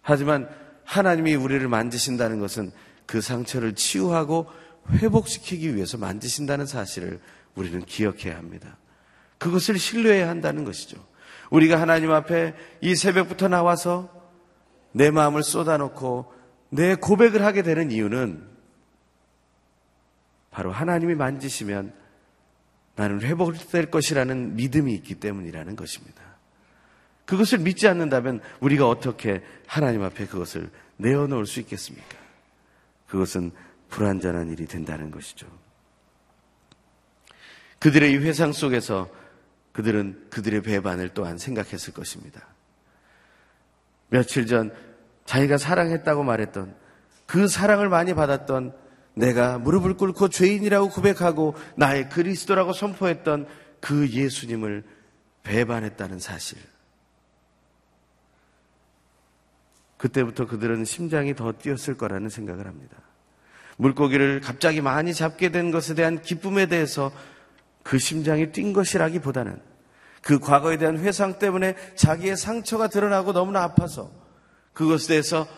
하지만 0.00 0.48
하나님이 0.84 1.34
우리를 1.34 1.68
만지신다는 1.68 2.40
것은 2.40 2.72
그 3.04 3.20
상처를 3.20 3.74
치유하고 3.74 4.46
회복시키기 4.90 5.74
위해서 5.74 5.98
만지신다는 5.98 6.66
사실을 6.66 7.20
우리는 7.54 7.84
기억해야 7.84 8.36
합니다. 8.36 8.76
그것을 9.38 9.78
신뢰해야 9.78 10.28
한다는 10.28 10.64
것이죠. 10.64 10.96
우리가 11.50 11.80
하나님 11.80 12.12
앞에 12.12 12.54
이 12.80 12.94
새벽부터 12.94 13.48
나와서 13.48 14.12
내 14.92 15.10
마음을 15.10 15.42
쏟아놓고 15.42 16.32
내 16.70 16.94
고백을 16.94 17.44
하게 17.44 17.62
되는 17.62 17.90
이유는 17.90 18.46
바로 20.50 20.72
하나님이 20.72 21.14
만지시면 21.14 21.92
나는 22.96 23.20
회복될 23.20 23.90
것이라는 23.90 24.56
믿음이 24.56 24.92
있기 24.94 25.14
때문이라는 25.14 25.76
것입니다. 25.76 26.22
그것을 27.26 27.58
믿지 27.58 27.86
않는다면 27.86 28.40
우리가 28.60 28.88
어떻게 28.88 29.42
하나님 29.66 30.02
앞에 30.02 30.26
그것을 30.26 30.70
내어놓을 30.96 31.46
수 31.46 31.60
있겠습니까? 31.60 32.16
그것은 33.06 33.52
불완전한 33.88 34.50
일이 34.50 34.66
된다는 34.66 35.10
것이죠. 35.10 35.46
그들의 37.78 38.12
이 38.12 38.16
회상 38.16 38.52
속에서 38.52 39.08
그들은 39.72 40.26
그들의 40.30 40.62
배반을 40.62 41.10
또한 41.14 41.38
생각했을 41.38 41.94
것입니다. 41.94 42.46
며칠 44.08 44.46
전 44.46 44.74
자기가 45.24 45.58
사랑했다고 45.58 46.22
말했던 46.24 46.74
그 47.26 47.46
사랑을 47.46 47.88
많이 47.88 48.14
받았던 48.14 48.74
내가 49.14 49.58
무릎을 49.58 49.94
꿇고 49.94 50.28
죄인이라고 50.28 50.90
고백하고 50.90 51.54
나의 51.76 52.08
그리스도라고 52.08 52.72
선포했던 52.72 53.46
그 53.80 54.08
예수님을 54.08 54.84
배반했다는 55.42 56.18
사실. 56.18 56.58
그때부터 59.96 60.46
그들은 60.46 60.84
심장이 60.84 61.34
더 61.34 61.52
뛰었을 61.52 61.96
거라는 61.96 62.28
생각을 62.28 62.66
합니다. 62.66 62.96
물고기를 63.78 64.40
갑자기 64.40 64.80
많이 64.80 65.14
잡게 65.14 65.50
된 65.50 65.70
것에 65.70 65.94
대한 65.94 66.20
기쁨에 66.20 66.66
대해서 66.66 67.10
그 67.82 67.98
심장이 67.98 68.52
뛴 68.52 68.72
것이라기보다는 68.72 69.60
그 70.20 70.38
과거에 70.38 70.76
대한 70.76 70.98
회상 70.98 71.38
때문에 71.38 71.74
자기의 71.94 72.36
상처가 72.36 72.88
드러나고 72.88 73.32
너무나 73.32 73.62
아파서 73.62 74.10
그것에 74.74 75.08
대해서 75.08 75.48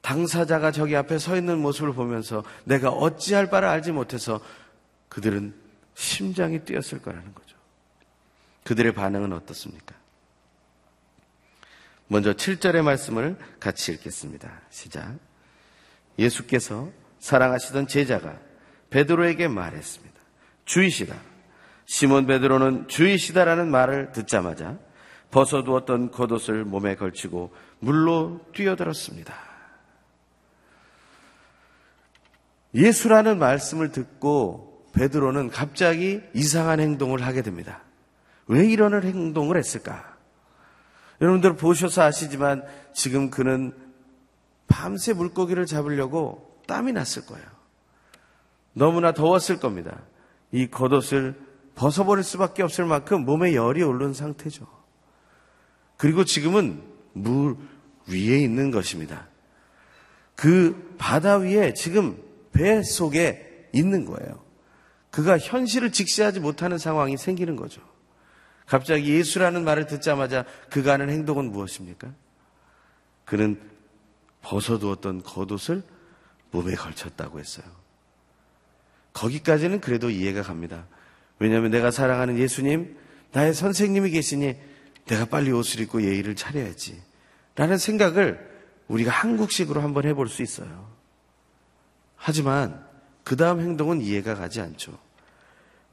당사자가 0.00 0.72
저기 0.72 0.96
앞에 0.96 1.18
서 1.18 1.36
있는 1.36 1.58
모습을 1.58 1.92
보면서 1.92 2.42
내가 2.64 2.90
어찌할 2.90 3.50
바를 3.50 3.68
알지 3.68 3.92
못해서 3.92 4.40
그들은 5.08 5.54
심장이 5.94 6.60
뛰었을 6.60 7.02
거라는 7.02 7.34
거죠. 7.34 7.56
그들의 8.64 8.94
반응은 8.94 9.32
어떻습니까? 9.32 9.94
먼저 12.06 12.32
7절의 12.32 12.82
말씀을 12.82 13.36
같이 13.58 13.92
읽겠습니다. 13.92 14.62
시작. 14.70 15.16
예수께서 16.18 16.90
사랑하시던 17.20 17.86
제자가 17.86 18.38
베드로에게 18.90 19.48
말했습니다. 19.48 20.20
주이시다. 20.64 21.14
시몬 21.86 22.26
베드로는 22.26 22.88
주이시다라는 22.88 23.70
말을 23.70 24.12
듣자마자 24.12 24.78
벗어두었던 25.30 26.10
겉옷을 26.10 26.64
몸에 26.64 26.96
걸치고 26.96 27.54
물로 27.78 28.40
뛰어들었습니다. 28.54 29.34
예수라는 32.74 33.38
말씀을 33.38 33.90
듣고 33.90 34.88
베드로는 34.92 35.50
갑자기 35.50 36.20
이상한 36.34 36.80
행동을 36.80 37.22
하게 37.22 37.42
됩니다. 37.42 37.82
왜 38.46 38.66
이런 38.66 39.02
행동을 39.02 39.56
했을까? 39.56 40.16
여러분들 41.20 41.56
보셔서 41.56 42.02
아시지만 42.02 42.64
지금 42.92 43.30
그는 43.30 43.72
밤새 44.66 45.12
물고기를 45.12 45.66
잡으려고 45.66 46.49
땀이 46.70 46.92
났을 46.92 47.26
거예요. 47.26 47.44
너무나 48.74 49.12
더웠을 49.12 49.58
겁니다. 49.58 50.02
이 50.52 50.68
겉옷을 50.68 51.34
벗어버릴 51.74 52.22
수밖에 52.22 52.62
없을 52.62 52.84
만큼 52.84 53.24
몸에 53.24 53.56
열이 53.56 53.82
오른 53.82 54.14
상태죠. 54.14 54.68
그리고 55.96 56.24
지금은 56.24 56.80
물 57.12 57.56
위에 58.06 58.38
있는 58.38 58.70
것입니다. 58.70 59.26
그 60.36 60.94
바다 60.96 61.38
위에 61.38 61.74
지금 61.74 62.22
배 62.52 62.84
속에 62.84 63.68
있는 63.72 64.04
거예요. 64.04 64.40
그가 65.10 65.38
현실을 65.38 65.90
직시하지 65.90 66.38
못하는 66.38 66.78
상황이 66.78 67.16
생기는 67.16 67.56
거죠. 67.56 67.82
갑자기 68.66 69.12
예수라는 69.12 69.64
말을 69.64 69.88
듣자마자 69.88 70.44
그가 70.70 70.92
하는 70.92 71.10
행동은 71.10 71.50
무엇입니까? 71.50 72.12
그는 73.24 73.60
벗어두었던 74.42 75.24
겉옷을 75.24 75.82
몸에 76.50 76.74
걸쳤다고 76.74 77.38
했어요. 77.38 77.66
거기까지는 79.12 79.80
그래도 79.80 80.10
이해가 80.10 80.42
갑니다. 80.42 80.86
왜냐하면 81.38 81.70
내가 81.70 81.90
사랑하는 81.90 82.38
예수님, 82.38 82.96
나의 83.32 83.54
선생님이 83.54 84.10
계시니 84.10 84.56
내가 85.06 85.24
빨리 85.24 85.50
옷을 85.50 85.80
입고 85.80 86.02
예의를 86.02 86.36
차려야지. 86.36 87.00
라는 87.56 87.78
생각을 87.78 88.48
우리가 88.88 89.10
한국식으로 89.10 89.80
한번 89.80 90.04
해볼 90.04 90.28
수 90.28 90.42
있어요. 90.42 90.90
하지만 92.16 92.84
그 93.24 93.36
다음 93.36 93.60
행동은 93.60 94.00
이해가 94.00 94.34
가지 94.34 94.60
않죠. 94.60 94.98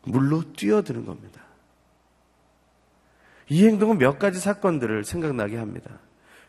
물로 0.04 0.54
뛰어드는 0.54 1.06
겁니다. 1.06 1.42
이 3.50 3.66
행동은 3.66 3.98
몇 3.98 4.20
가지 4.20 4.40
사건들을 4.40 5.04
생각나게 5.06 5.58
합니다. 5.58 6.00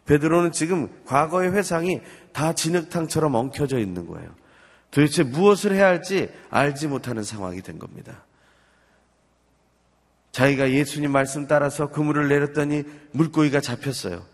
베드로는 0.08 0.52
지금 0.52 0.88
과거의 1.04 1.52
회상이 1.52 2.00
다 2.32 2.54
진흙탕처럼 2.54 3.34
엉켜져 3.34 3.78
있는 3.78 4.06
거예요. 4.06 4.34
도대체 4.90 5.22
무엇을 5.22 5.74
해야 5.74 5.86
할지 5.86 6.30
알지 6.48 6.88
못하는 6.88 7.22
상황이 7.22 7.60
된 7.60 7.78
겁니다. 7.78 8.24
자기가 10.32 10.70
예수님 10.70 11.12
말씀 11.12 11.46
따라서 11.46 11.90
그물을 11.90 12.26
내렸더니 12.26 12.84
물고기가 13.12 13.60
잡혔어요. 13.60 14.24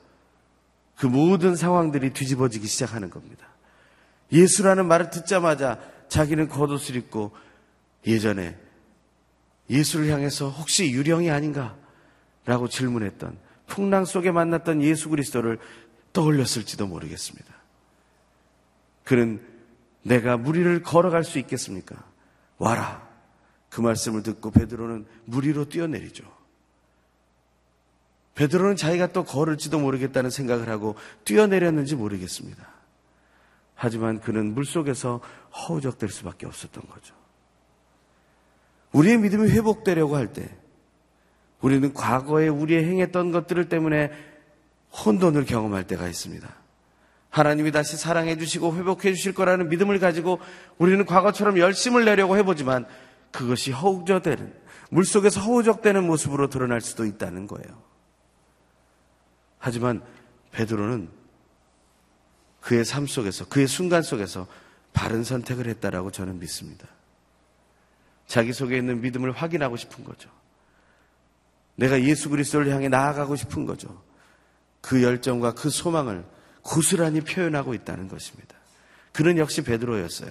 그 0.97 1.07
모든 1.07 1.57
상황들이 1.57 2.13
뒤집어지기 2.13 2.69
시작하는 2.69 3.11
겁니다. 3.11 3.49
예수라는 4.31 4.87
말을 4.87 5.11
듣자마자 5.11 5.81
자기는 6.09 6.49
겉옷을 6.49 6.95
입고 6.95 7.33
예전에 8.07 8.57
예수를 9.69 10.09
향해서 10.09 10.51
혹시 10.51 10.93
유령이 10.93 11.33
아닌가? 11.33 11.75
라고 12.45 12.69
질문했던 12.69 13.44
풍랑 13.67 14.05
속에 14.05 14.31
만났던 14.31 14.83
예수 14.83 15.09
그리스도를 15.09 15.59
떠올렸을지도 16.13 16.87
모르겠습니다. 16.87 17.55
그는 19.05 19.43
내가 20.03 20.37
무리를 20.37 20.83
걸어갈 20.83 21.25
수 21.25 21.39
있겠습니까? 21.39 22.05
와라. 22.59 23.09
그 23.69 23.81
말씀을 23.81 24.23
듣고 24.23 24.51
베드로는 24.51 25.07
물 25.25 25.45
위로 25.47 25.69
뛰어내리죠. 25.69 26.25
베드로는 28.35 28.77
자기가 28.77 29.09
또 29.09 29.25
걸을지도 29.25 29.79
모르겠다는 29.79 30.31
생각을 30.31 30.69
하고 30.69 30.97
뛰어내렸는지 31.25 31.97
모르겠습니다. 31.97 32.67
하지만 33.75 34.21
그는 34.21 34.55
물 34.55 34.65
속에서 34.65 35.21
허우적될 35.53 36.09
수밖에 36.09 36.47
없었던 36.47 36.85
거죠. 36.89 37.15
우리의 38.93 39.19
믿음이 39.19 39.51
회복되려고 39.51 40.17
할 40.17 40.33
때, 40.33 40.57
우리는 41.65 41.95
과거에 41.95 42.47
우리의 42.49 42.85
행했던 42.85 43.33
것들을 43.33 43.71
때문에 43.71 44.11
혼돈을 44.93 45.47
경험할 45.47 45.87
때가 45.87 46.07
있습니다. 46.07 46.47
하나님이 47.31 47.73
다시 47.73 47.97
사랑해 47.97 48.37
주시고 48.37 48.77
회복해 48.77 49.15
주실 49.15 49.33
거라는 49.33 49.71
믿음을 49.71 49.99
가지고 49.99 50.41
우리는 50.77 51.07
과거처럼 51.07 51.57
열심을 51.57 52.05
내려고 52.05 52.37
해보지만 52.37 52.85
그것이 53.33 53.73
허우적되는, 53.73 54.55
물 54.91 55.07
속에서 55.07 55.41
허우적되는 55.41 56.07
모습으로 56.07 56.51
드러날 56.51 56.83
수도 56.83 57.07
있다는 57.07 57.47
거예요. 57.47 57.83
하지만 59.57 60.03
베드로는 60.53 61.09
그의 62.61 62.85
삶 62.85 63.07
속에서, 63.07 63.49
그의 63.49 63.69
순간 63.69 64.03
속에서 64.03 64.47
바른 64.93 65.25
선택을 65.25 65.67
했다라고 65.69 66.11
저는 66.11 66.41
믿습니다. 66.41 66.87
자기 68.27 68.53
속에 68.53 68.77
있는 68.77 69.01
믿음을 69.01 69.33
확인하고 69.33 69.79
싶은 69.79 70.05
거죠. 70.05 70.29
내가 71.77 72.01
예수 72.03 72.31
그리스도를 72.31 72.73
향해 72.73 72.89
나아가고 72.89 73.37
싶은 73.37 73.67
거죠. 73.67 74.03
그 74.81 75.03
열정과 75.03 75.55
그 75.55 75.71
소망을 75.71 76.25
고스란히 76.63 77.21
표현하고 77.21 77.75
있다는 77.75 78.09
것입니다. 78.09 78.55
그는 79.13 79.39
역시 79.39 79.63
베드로였어요. 79.63 80.31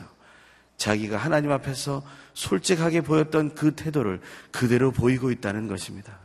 자기가 0.77 1.17
하나님 1.17 1.51
앞에서 1.51 2.03
솔직하게 2.33 3.01
보였던 3.01 3.55
그 3.55 3.75
태도를 3.75 4.21
그대로 4.51 4.91
보이고 4.91 5.31
있다는 5.31 5.67
것입니다. 5.67 6.19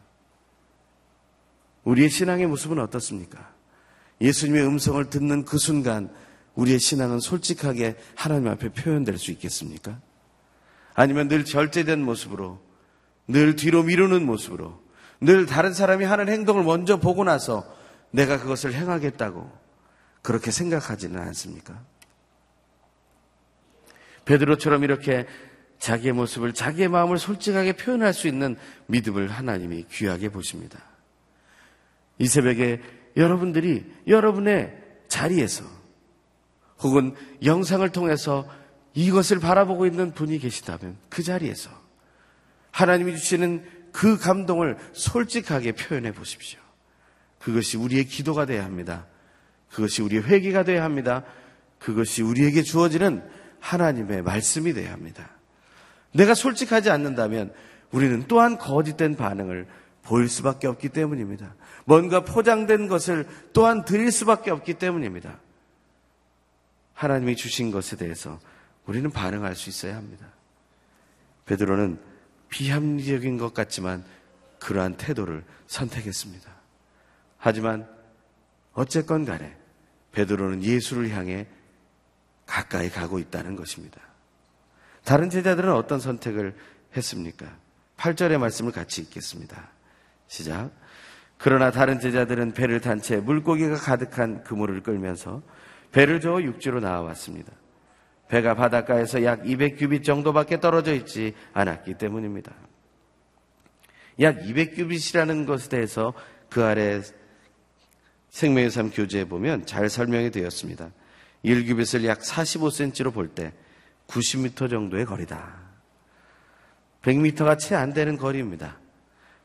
우리의 1.85 2.11
신앙의 2.11 2.47
모습은 2.47 2.79
어떻습니까? 2.79 3.53
예수님의 4.21 4.67
음성을 4.67 5.09
듣는 5.11 5.45
그 5.45 5.59
순간 5.59 6.11
우리의 6.55 6.81
신앙은 6.81 7.21
솔직하게 7.21 7.97
하나님 8.15 8.49
앞에 8.49 8.71
표현될 8.71 9.17
수 9.17 9.31
있겠습니까? 9.31 10.01
아니면 10.95 11.29
늘 11.29 11.45
절제된 11.45 12.03
모습으로, 12.03 12.61
늘 13.29 13.55
뒤로 13.55 13.85
미루는 13.85 14.27
모습으로, 14.27 14.83
늘 15.21 15.47
다른 15.47 15.73
사람이 15.73 16.05
하는 16.05 16.29
행동을 16.29 16.63
먼저 16.63 16.99
보고 16.99 17.25
나서 17.25 17.65
내가 18.11 18.39
그것을 18.39 18.73
행하겠다고 18.75 19.51
그렇게 20.23 20.51
생각하지는 20.51 21.21
않습니까? 21.21 21.81
베드로처럼 24.25 24.85
이렇게 24.85 25.27
자기의 25.79 26.13
모습을, 26.13 26.53
자기의 26.53 26.89
마음을 26.89 27.19
솔직하게 27.19 27.75
표현할 27.75 28.13
수 28.13 28.29
있는 28.29 28.57
믿음을 28.87 29.29
하나님이 29.29 29.87
귀하게 29.91 30.29
보십니다. 30.29 30.81
이 32.19 32.27
새벽에 32.27 32.81
여러분들이 33.17 33.87
여러분의 34.07 34.77
자리에서 35.09 35.65
혹은 36.81 37.15
영상을 37.45 37.89
통해서 37.91 38.49
이것을 38.95 39.39
바라보고 39.41 39.87
있는 39.87 40.13
분이 40.13 40.39
계시다면 40.39 40.97
그 41.09 41.23
자리에서 41.23 41.71
하나님이 42.71 43.17
주시는 43.17 43.78
그 43.99 44.17
감동을 44.17 44.79
솔직하게 44.93 45.73
표현해 45.73 46.13
보십시오. 46.13 46.61
그것이 47.41 47.77
우리의 47.77 48.05
기도가 48.05 48.47
되어야 48.47 48.65
합니다. 48.65 49.09
그것이 49.73 50.03
우리의 50.03 50.23
회개가 50.23 50.63
되어야 50.63 50.85
합니다. 50.85 51.25
그것이 51.81 52.23
우리에게 52.23 52.63
주어지는 52.63 53.29
하나님의 53.59 54.23
말씀이 54.23 54.73
되어야 54.73 54.93
합니다. 54.93 55.29
내가 56.13 56.35
솔직하지 56.35 56.91
않는다면 56.91 57.53
우리는 57.91 58.23
또한 58.29 58.57
거짓된 58.57 59.17
반응을 59.17 59.67
보일 60.03 60.29
수밖에 60.29 60.69
없기 60.69 60.91
때문입니다. 60.91 61.57
뭔가 61.85 62.23
포장된 62.23 62.87
것을 62.87 63.27
또한 63.53 63.85
드릴 63.85 64.13
수밖에 64.13 64.53
없기 64.53 64.75
때문입니다. 64.75 65.41
하나님이 66.95 67.35
주신 67.35 67.73
것에 67.73 67.97
대해서 67.97 68.39
우리는 68.87 69.11
반응할 69.11 69.57
수 69.57 69.69
있어야 69.69 69.97
합니다. 69.97 70.25
베드로는 71.47 72.08
비합리적인 72.49 73.39
것 73.39 73.55
같지만 73.55 74.05
그러한 74.59 74.97
태도를 74.97 75.45
선택했습니다. 75.67 76.51
하지만 77.39 77.89
어쨌건 78.73 79.25
간에 79.25 79.57
베드로는 80.13 80.63
예수를 80.63 81.11
향해 81.11 81.47
가까이 82.47 82.91
가고 82.91 83.19
있다는 83.19 83.57
것입니다. 83.57 84.01
다른 85.05 85.31
제자들은 85.31 85.73
어떤 85.73 86.01
선택을 86.01 86.57
했습니까? 86.97 87.47
8절의 87.97 88.39
말씀을 88.39 88.73
같이 88.73 89.03
읽겠습니다. 89.03 89.71
시작. 90.27 90.71
그러나 91.37 91.71
다른 91.71 92.01
제자들은 92.01 92.53
배를 92.53 92.81
탄 92.81 93.01
채 93.01 93.17
물고기가 93.17 93.77
가득한 93.77 94.43
그물을 94.45 94.83
끌면서 94.83 95.43
배를 95.93 96.21
저어 96.21 96.43
육지로 96.43 96.81
나와왔습니다. 96.81 97.53
배가 98.29 98.55
바닷가에서 98.55 99.25
약 99.25 99.43
200규빗 99.43 100.05
정도밖에 100.05 100.61
떨어져 100.61 100.95
있지 100.95 101.35
않았기 101.55 101.95
때문입니다. 101.95 102.53
약 104.21 104.39
200규빗이라는 104.41 105.47
것에 105.47 105.69
대해서 105.69 106.13
그 106.51 106.65
아래 106.65 107.01
생명의 108.31 108.71
삶 108.71 108.91
교재에 108.91 109.25
보면 109.25 109.67
잘 109.67 109.89
설명이 109.89 110.31
되었습니다. 110.31 110.91
1규빗을 111.45 112.05
약 112.05 112.21
45cm로 112.21 113.13
볼 113.15 113.29
때 113.35 113.53
90m 114.09 114.71
정도의 114.71 115.05
거리다. 115.05 115.69
100m가 117.03 117.59
채 117.59 117.75
안 117.75 117.93
되는 117.93 118.17
거리입니다. 118.17 118.79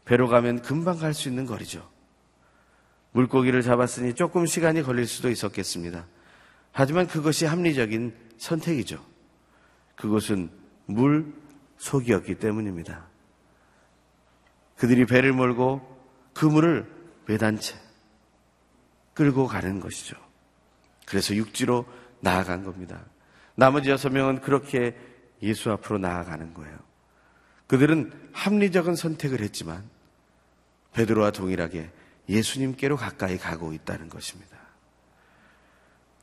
배로 0.05 0.27
가면 0.27 0.61
금방 0.61 0.97
갈 0.97 1.13
수 1.13 1.29
있는 1.29 1.45
거리죠. 1.45 1.87
물고기를 3.11 3.61
잡았으니 3.61 4.15
조금 4.15 4.45
시간이 4.45 4.81
걸릴 4.81 5.05
수도 5.07 5.29
있었겠습니다. 5.29 6.07
하지만 6.71 7.07
그것이 7.07 7.45
합리적인 7.45 8.13
선택이죠. 8.43 9.03
그것은 9.95 10.49
물 10.85 11.33
속이었기 11.77 12.35
때문입니다. 12.35 13.07
그들이 14.77 15.05
배를 15.05 15.31
몰고 15.31 15.81
그 16.33 16.45
물을 16.45 16.85
매단 17.25 17.57
채 17.57 17.77
끌고 19.13 19.47
가는 19.47 19.79
것이죠. 19.79 20.17
그래서 21.05 21.35
육지로 21.35 21.85
나아간 22.19 22.63
겁니다. 22.63 23.05
나머지 23.55 23.89
여섯 23.89 24.09
명은 24.09 24.41
그렇게 24.41 24.97
예수 25.41 25.71
앞으로 25.71 25.99
나아가는 25.99 26.53
거예요. 26.53 26.77
그들은 27.67 28.11
합리적인 28.33 28.95
선택을 28.95 29.39
했지만 29.39 29.89
베드로와 30.93 31.31
동일하게 31.31 31.89
예수님께로 32.27 32.97
가까이 32.97 33.37
가고 33.37 33.71
있다는 33.73 34.09
것입니다. 34.09 34.62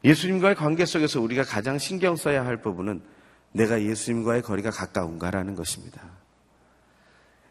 예수님과의 0.04 0.54
관계 0.54 0.84
속에서 0.86 1.20
우리가 1.20 1.42
가장 1.44 1.78
신경 1.78 2.16
써야 2.16 2.44
할 2.44 2.56
부분은 2.62 3.02
내가 3.52 3.82
예수님과의 3.82 4.42
거리가 4.42 4.70
가까운가라는 4.70 5.54
것입니다. 5.54 6.00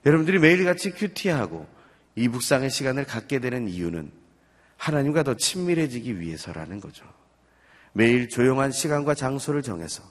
여러분들이 0.05 0.39
매일같이 0.39 0.91
큐티하고 0.91 1.67
이 2.15 2.27
묵상의 2.27 2.69
시간을 2.69 3.05
갖게 3.05 3.39
되는 3.39 3.67
이유는 3.67 4.11
하나님과 4.77 5.23
더 5.23 5.35
친밀해지기 5.35 6.19
위해서라는 6.19 6.79
거죠. 6.79 7.05
매일 7.93 8.29
조용한 8.29 8.71
시간과 8.71 9.13
장소를 9.13 9.61
정해서 9.61 10.03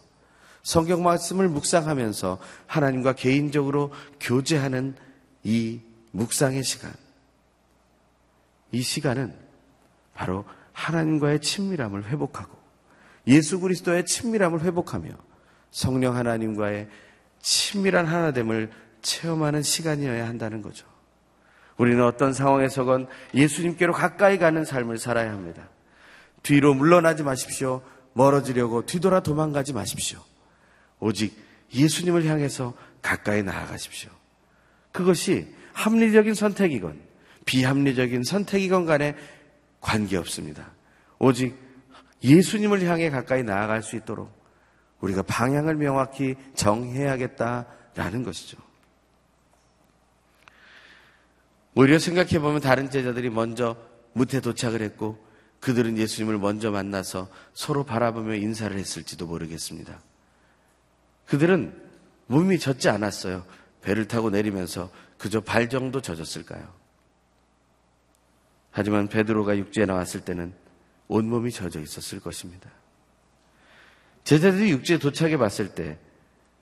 성경 0.62 1.02
말씀을 1.02 1.48
묵상하면서 1.48 2.38
하나님과 2.66 3.14
개인적으로 3.14 3.92
교제하는 4.20 4.94
이 5.42 5.80
묵상의 6.12 6.62
시간. 6.62 6.92
이 8.72 8.82
시간은 8.82 9.34
바로 10.14 10.44
하나님과의 10.78 11.40
친밀함을 11.40 12.04
회복하고 12.04 12.56
예수 13.26 13.58
그리스도의 13.60 14.06
친밀함을 14.06 14.62
회복하며 14.62 15.10
성령 15.70 16.16
하나님과의 16.16 16.88
친밀한 17.40 18.06
하나됨을 18.06 18.70
체험하는 19.02 19.62
시간이어야 19.62 20.26
한다는 20.26 20.62
거죠. 20.62 20.86
우리는 21.76 22.02
어떤 22.04 22.32
상황에서건 22.32 23.08
예수님께로 23.34 23.92
가까이 23.92 24.38
가는 24.38 24.64
삶을 24.64 24.98
살아야 24.98 25.32
합니다. 25.32 25.68
뒤로 26.42 26.74
물러나지 26.74 27.22
마십시오. 27.22 27.82
멀어지려고 28.12 28.86
뒤돌아 28.86 29.20
도망가지 29.20 29.72
마십시오. 29.72 30.20
오직 31.00 31.36
예수님을 31.74 32.24
향해서 32.24 32.74
가까이 33.02 33.42
나아가십시오. 33.42 34.10
그것이 34.92 35.54
합리적인 35.72 36.34
선택이건 36.34 37.00
비합리적인 37.44 38.24
선택이건 38.24 38.86
간에 38.86 39.16
관계없습니다. 39.80 40.70
오직 41.18 41.56
예수님을 42.22 42.82
향해 42.82 43.10
가까이 43.10 43.42
나아갈 43.42 43.82
수 43.82 43.96
있도록 43.96 44.30
우리가 45.00 45.22
방향을 45.22 45.76
명확히 45.76 46.34
정해야겠다라는 46.54 48.24
것이죠. 48.24 48.58
오히려 51.74 51.98
생각해 51.98 52.40
보면 52.40 52.60
다른 52.60 52.90
제자들이 52.90 53.30
먼저 53.30 53.76
무태 54.12 54.40
도착을 54.40 54.82
했고 54.82 55.24
그들은 55.60 55.96
예수님을 55.96 56.38
먼저 56.38 56.70
만나서 56.70 57.28
서로 57.52 57.84
바라보며 57.84 58.34
인사를 58.34 58.76
했을지도 58.76 59.26
모르겠습니다. 59.26 60.00
그들은 61.26 61.88
몸이 62.26 62.58
젖지 62.58 62.88
않았어요. 62.88 63.44
배를 63.82 64.08
타고 64.08 64.30
내리면서 64.30 64.90
그저 65.18 65.40
발 65.40 65.68
정도 65.68 66.00
젖었을까요? 66.00 66.77
하지만 68.78 69.08
베드로가 69.08 69.58
육지에 69.58 69.86
나왔을 69.86 70.20
때는 70.20 70.52
온몸이 71.08 71.50
젖어 71.50 71.80
있었을 71.80 72.20
것입니다. 72.20 72.70
제자들이 74.22 74.70
육지에 74.70 74.98
도착해 74.98 75.36
봤을 75.36 75.74
때 75.74 75.98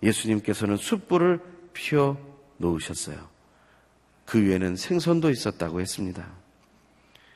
예수님께서는 0.03 0.79
숯불을 0.79 1.41
피워 1.75 2.17
놓으셨어요. 2.57 3.29
그 4.25 4.41
위에는 4.43 4.77
생선도 4.77 5.29
있었다고 5.29 5.83
했습니다. 5.83 6.27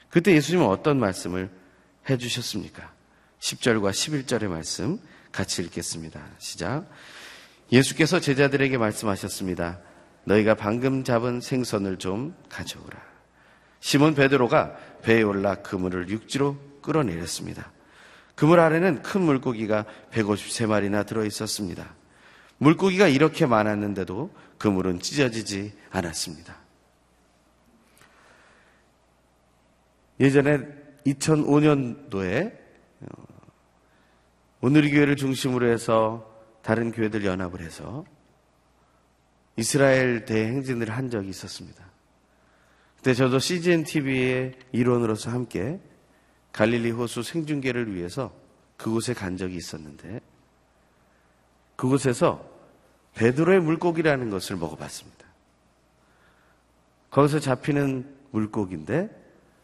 그때 0.08 0.34
예수님은 0.34 0.64
어떤 0.64 0.98
말씀을 0.98 1.50
해 2.08 2.16
주셨습니까? 2.16 2.90
10절과 3.38 3.90
11절의 3.90 4.48
말씀 4.48 4.98
같이 5.30 5.60
읽겠습니다. 5.62 6.26
시작. 6.38 6.88
예수께서 7.70 8.18
제자들에게 8.18 8.78
말씀하셨습니다. 8.78 9.78
너희가 10.24 10.54
방금 10.54 11.04
잡은 11.04 11.42
생선을 11.42 11.98
좀 11.98 12.34
가져오라. 12.48 13.19
시몬 13.80 14.14
베드로가 14.14 14.76
배에 15.02 15.22
올라 15.22 15.56
그물을 15.56 16.08
육지로 16.08 16.56
끌어내렸습니다. 16.82 17.72
그물 18.34 18.60
아래는 18.60 19.02
큰 19.02 19.22
물고기가 19.22 19.84
153마리나 20.12 21.06
들어 21.06 21.24
있었습니다. 21.24 21.94
물고기가 22.58 23.08
이렇게 23.08 23.46
많았는데도 23.46 24.30
그물은 24.58 25.00
찢어지지 25.00 25.72
않았습니다. 25.90 26.56
예전에 30.20 30.58
2005년도에 31.06 32.52
어, 33.00 33.24
오늘의 34.60 34.90
교회를 34.90 35.16
중심으로 35.16 35.66
해서 35.70 36.30
다른 36.62 36.92
교회들 36.92 37.24
연합을 37.24 37.60
해서 37.62 38.04
이스라엘 39.56 40.26
대행진을 40.26 40.90
한 40.90 41.08
적이 41.08 41.30
있었습니다. 41.30 41.89
그때 43.00 43.14
저도 43.14 43.38
CGN 43.38 43.84
TV의 43.84 44.52
일원으로서 44.72 45.30
함께 45.30 45.80
갈릴리 46.52 46.90
호수 46.90 47.22
생중계를 47.22 47.94
위해서 47.94 48.30
그곳에 48.76 49.14
간 49.14 49.38
적이 49.38 49.56
있었는데 49.56 50.20
그곳에서 51.76 52.46
베드로의 53.14 53.60
물고기라는 53.60 54.28
것을 54.28 54.56
먹어봤습니다. 54.56 55.24
거기서 57.10 57.40
잡히는 57.40 58.06
물고기인데 58.32 59.08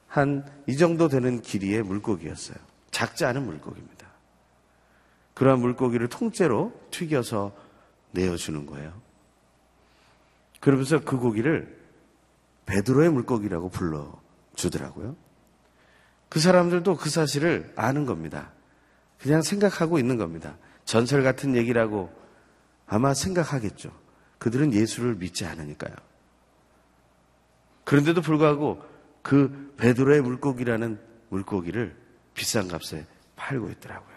한 0.09 0.57
이 0.67 0.79
정도 0.79 1.09
되는 1.09 1.43
길이의 1.43 1.83
물고기였어요. 1.83 2.57
작지 2.91 3.27
않은 3.27 3.45
물고기입니다. 3.45 4.07
그러한 5.35 5.61
물고기를 5.61 6.09
통째로 6.09 6.73
튀겨서 6.91 7.55
내어주는 8.13 8.65
거예요. 8.65 8.95
그러면서 10.61 11.01
그 11.01 11.19
고기를 11.19 11.76
베드로의 12.67 13.11
물고기라고 13.11 13.71
불러주더라고요. 13.71 15.17
그 16.29 16.41
사람들도 16.41 16.97
그 16.97 17.09
사실을 17.09 17.73
아는 17.77 18.05
겁니다. 18.05 18.51
그냥 19.19 19.43
생각하고 19.43 19.99
있는 19.99 20.17
겁니다. 20.17 20.57
전설 20.85 21.23
같은 21.23 21.57
얘기라고 21.57 22.13
아마 22.87 23.15
생각하겠죠. 23.15 23.91
그들은 24.39 24.73
예수를 24.73 25.15
믿지 25.15 25.47
않으니까요. 25.47 25.95
그런데도 27.85 28.21
불구하고 28.21 28.83
그 29.23 29.75
베드로의 29.77 30.21
물고기라는 30.23 31.01
물고기를 31.31 31.97
비싼 32.35 32.69
값에 32.69 33.07
팔고 33.37 33.71
있더라고요. 33.71 34.17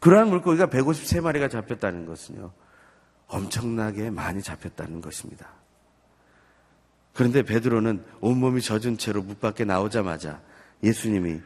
그러한 0.00 0.28
물고기가 0.28 0.68
153마리가 0.68 1.50
잡혔다는 1.50 2.06
것은요. 2.06 2.52
엄청나게 3.28 4.10
많이 4.10 4.42
잡혔다는 4.42 5.00
것입니다. 5.00 5.48
그런데 7.16 7.42
베드로는 7.42 8.04
온몸이 8.20 8.60
젖은 8.60 8.98
채로 8.98 9.22
문 9.22 9.38
밖에 9.38 9.64
나오자마자 9.64 10.40
예수님이 10.82 11.40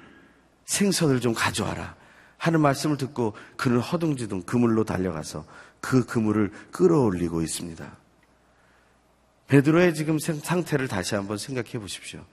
생선을 0.65 1.21
좀 1.21 1.33
가져와라 1.33 1.95
하는 2.39 2.61
말씀을 2.61 2.97
듣고 2.97 3.35
그는 3.57 3.79
허둥지둥 3.79 4.43
그물로 4.43 4.85
달려가서 4.85 5.47
그 5.81 6.05
그물을 6.05 6.51
끌어올리고 6.73 7.43
있습니다. 7.43 7.97
베드로의 9.47 9.95
지금 9.95 10.19
상태를 10.19 10.89
다시 10.89 11.15
한번 11.15 11.39
생각해 11.39 11.79
보십시오. 11.79 12.25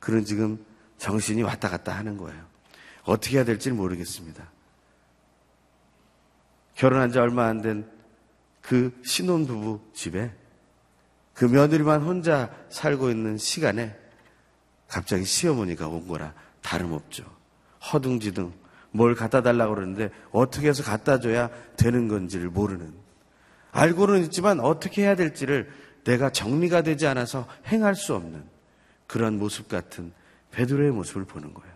그는 0.00 0.24
지금 0.24 0.64
정신이 0.98 1.42
왔다 1.42 1.68
갔다 1.68 1.96
하는 1.96 2.16
거예요. 2.16 2.44
어떻게 3.04 3.36
해야 3.36 3.44
될지 3.44 3.70
모르겠습니다. 3.70 4.50
결혼한 6.74 7.12
지 7.12 7.18
얼마 7.18 7.46
안 7.46 7.62
된 7.62 8.00
그 8.60 8.96
신혼부부 9.04 9.80
집에 9.94 10.32
그 11.40 11.46
며느리만 11.46 12.02
혼자 12.02 12.50
살고 12.68 13.08
있는 13.08 13.38
시간에 13.38 13.96
갑자기 14.88 15.24
시어머니가 15.24 15.88
온 15.88 16.06
거라 16.06 16.34
다름없죠. 16.60 17.24
허둥지둥 17.90 18.52
뭘 18.90 19.14
갖다 19.14 19.40
달라고 19.40 19.74
그러는데 19.74 20.10
어떻게 20.32 20.68
해서 20.68 20.82
갖다 20.82 21.18
줘야 21.18 21.48
되는 21.78 22.08
건지를 22.08 22.50
모르는 22.50 22.92
알고는 23.70 24.22
있지만 24.24 24.60
어떻게 24.60 25.04
해야 25.04 25.16
될지를 25.16 25.70
내가 26.04 26.28
정리가 26.28 26.82
되지 26.82 27.06
않아서 27.06 27.48
행할 27.68 27.94
수 27.94 28.14
없는 28.14 28.44
그런 29.06 29.38
모습 29.38 29.66
같은 29.68 30.12
베드로의 30.50 30.90
모습을 30.90 31.24
보는 31.24 31.54
거예요. 31.54 31.74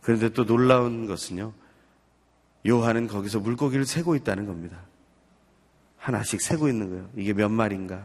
그런데 0.00 0.30
또 0.30 0.46
놀라운 0.46 1.06
것은요. 1.06 1.52
요한은 2.66 3.06
거기서 3.06 3.40
물고기를 3.40 3.84
세고 3.84 4.16
있다는 4.16 4.46
겁니다. 4.46 4.78
하나씩 5.98 6.40
세고 6.40 6.68
있는 6.68 6.90
거예요. 6.90 7.10
이게 7.16 7.32
몇 7.32 7.48
마리인가? 7.48 8.04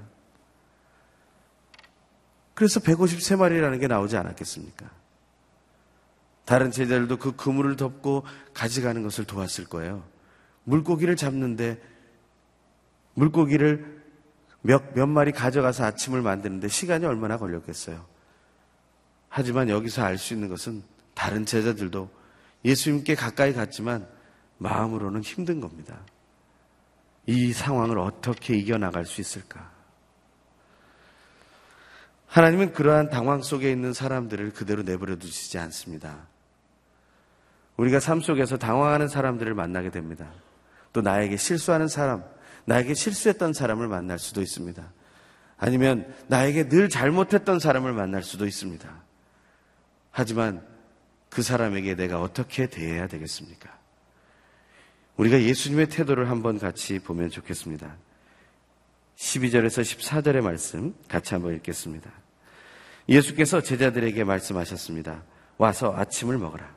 그래서 2.54 2.80
153마리라는 2.80 3.80
게 3.80 3.88
나오지 3.88 4.18
않았겠습니까? 4.18 4.90
다른 6.46 6.72
제자들도 6.72 7.18
그 7.18 7.36
그물을 7.36 7.76
덮고 7.78 8.26
가져가는 8.54 9.02
것을 9.02 9.26
도왔을 9.26 9.66
거예요. 9.66 10.04
물고기를 10.66 11.16
잡는데 11.16 11.82
물고기를 13.14 14.02
몇, 14.62 14.94
몇 14.94 15.08
마리 15.08 15.32
가져가서 15.32 15.86
아침을 15.86 16.22
만드는데 16.22 16.68
시간이 16.68 17.06
얼마나 17.06 17.38
걸렸겠어요. 17.38 18.06
하지만 19.30 19.70
여기서 19.70 20.04
알 20.04 20.18
수 20.18 20.34
있는 20.34 20.48
것은 20.50 20.84
다른 21.14 21.46
제자들도 21.46 22.10
예수님께 22.66 23.16
가까이 23.16 23.54
갔지만 23.54 24.08
마음으로는 24.58 25.22
힘든 25.22 25.60
겁니다. 25.60 26.00
이 27.26 27.54
상황을 27.54 28.00
어떻게 28.00 28.56
이겨나갈 28.56 29.06
수 29.06 29.22
있을까? 29.22 29.72
하나님은 32.28 32.74
그러한 32.74 33.10
당황 33.10 33.42
속에 33.42 33.72
있는 33.72 33.94
사람들을 33.94 34.54
그대로 34.54 34.82
내버려 34.82 35.18
두시지 35.18 35.60
않습니다. 35.60 36.28
우리가 37.78 38.00
삶 38.00 38.22
속에서 38.22 38.58
당황하는 38.58 39.08
사람들을 39.08 39.54
만나게 39.54 39.92
됩니다. 39.92 40.32
또 40.94 41.02
나에게 41.02 41.38
실수하는 41.38 41.88
사람, 41.88 42.24
나에게 42.66 42.94
실수했던 42.94 43.54
사람을 43.54 43.88
만날 43.88 44.20
수도 44.20 44.42
있습니다. 44.42 44.84
아니면 45.58 46.14
나에게 46.28 46.70
늘 46.70 46.90
잘못했던 46.90 47.60
사람을 47.60 47.94
만날 47.94 48.24
수도 48.24 48.46
있습니다. 48.46 48.90
하지만 50.12 50.66
그 51.30 51.42
사람에게 51.42 51.96
내가 51.96 52.22
어떻게 52.22 52.68
대해야 52.68 53.08
되겠습니까? 53.08 53.83
우리가 55.18 55.42
예수님의 55.42 55.88
태도를 55.90 56.30
한번 56.30 56.58
같이 56.58 57.00
보면 57.00 57.30
좋겠습니다. 57.30 57.96
12절에서 59.16 59.82
14절의 59.82 60.42
말씀 60.42 60.96
같이 61.08 61.34
한번 61.36 61.54
읽겠습니다. 61.56 62.10
예수께서 63.08 63.62
제자들에게 63.62 64.24
말씀하셨습니다. 64.24 65.24
와서 65.58 65.94
아침을 65.96 66.38
먹어라. 66.38 66.74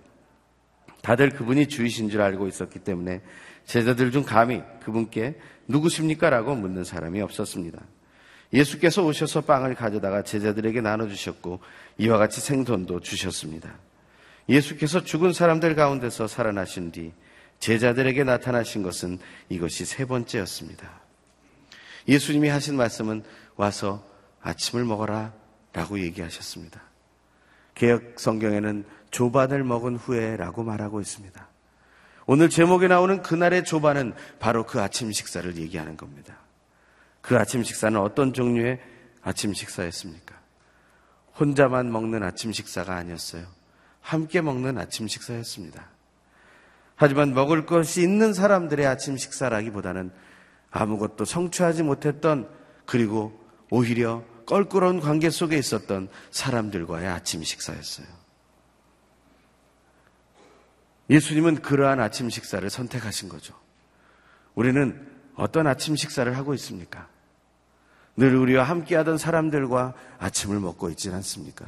다들 1.03 1.31
그분이 1.31 1.69
주이신 1.69 2.11
줄 2.11 2.21
알고 2.21 2.47
있었기 2.49 2.81
때문에 2.81 3.23
제자들 3.65 4.11
중 4.11 4.23
감히 4.23 4.63
그분께 4.85 5.39
누구십니까? 5.69 6.31
라고 6.31 6.55
묻는 6.55 6.85
사람이 6.85 7.21
없었습니다. 7.23 7.81
예수께서 8.53 9.03
오셔서 9.03 9.43
빵을 9.43 9.75
가져다가 9.75 10.23
제자들에게 10.23 10.81
나눠주셨고 10.81 11.61
이와 11.99 12.19
같이 12.19 12.41
생선도 12.41 13.01
주셨습니다. 13.01 13.79
예수께서 14.49 15.03
죽은 15.03 15.33
사람들 15.33 15.75
가운데서 15.75 16.29
살아나신 16.29 16.93
뒤 16.93 17.13
제자들에게 17.61 18.25
나타나신 18.25 18.83
것은 18.83 19.19
이것이 19.49 19.85
세 19.85 20.05
번째였습니다. 20.05 21.01
예수님이 22.09 22.49
하신 22.49 22.77
말씀은 22.77 23.25
와서 23.57 24.07
아침을 24.43 24.85
먹어라 24.85 25.33
라고 25.73 25.99
얘기하셨습니다. 25.99 26.81
개혁 27.75 28.19
성경에는 28.19 28.85
조반을 29.11 29.65
먹은 29.65 29.97
후에 29.97 30.37
라고 30.37 30.63
말하고 30.63 31.01
있습니다. 31.01 31.49
오늘 32.27 32.49
제목에 32.49 32.89
나오는 32.89 33.23
그날의 33.23 33.65
조반은 33.65 34.15
바로 34.41 34.67
그 34.67 34.81
아침 34.81 35.13
식사를 35.13 35.57
얘기하는 35.57 35.97
겁니다. 35.97 36.37
그 37.21 37.37
아침 37.37 37.63
식사는 37.63 37.99
어떤 38.01 38.33
종류의 38.33 38.81
아침 39.23 39.53
식사였습니까? 39.53 40.35
혼자만 41.39 41.93
먹는 41.93 42.23
아침 42.23 42.53
식사가 42.53 42.95
아니었어요. 42.97 43.47
함께 44.01 44.41
먹는 44.41 44.79
아침 44.79 45.09
식사였습니다. 45.09 45.96
하지만 46.97 47.35
먹을 47.35 47.67
것이 47.67 48.03
있는 48.03 48.33
사람들의 48.33 48.87
아침 48.87 49.17
식사라기보다는 49.17 50.11
아무것도 50.71 51.25
성취하지 51.25 51.83
못했던 51.83 52.49
그리고 52.87 53.39
오히려 53.71 54.25
껄끄러운 54.47 55.01
관계 55.01 55.29
속에 55.29 55.59
있었던 55.59 56.09
사람들과의 56.31 57.07
아침 57.07 57.43
식사였어요. 57.43 58.07
예수님은 61.11 61.63
그러한 61.63 62.01
아침 62.01 62.31
식사를 62.31 62.69
선택하신 62.69 63.29
거죠. 63.29 63.55
우리는 64.55 65.07
어떤 65.35 65.67
아침 65.67 65.97
식사를 65.97 66.35
하고 66.37 66.55
있습니까? 66.55 67.09
늘 68.17 68.35
우리와 68.35 68.65
함께하던 68.65 69.19
사람들과 69.19 69.95
아침을 70.19 70.59
먹고 70.61 70.89
있지 70.91 71.11
않습니까? 71.11 71.67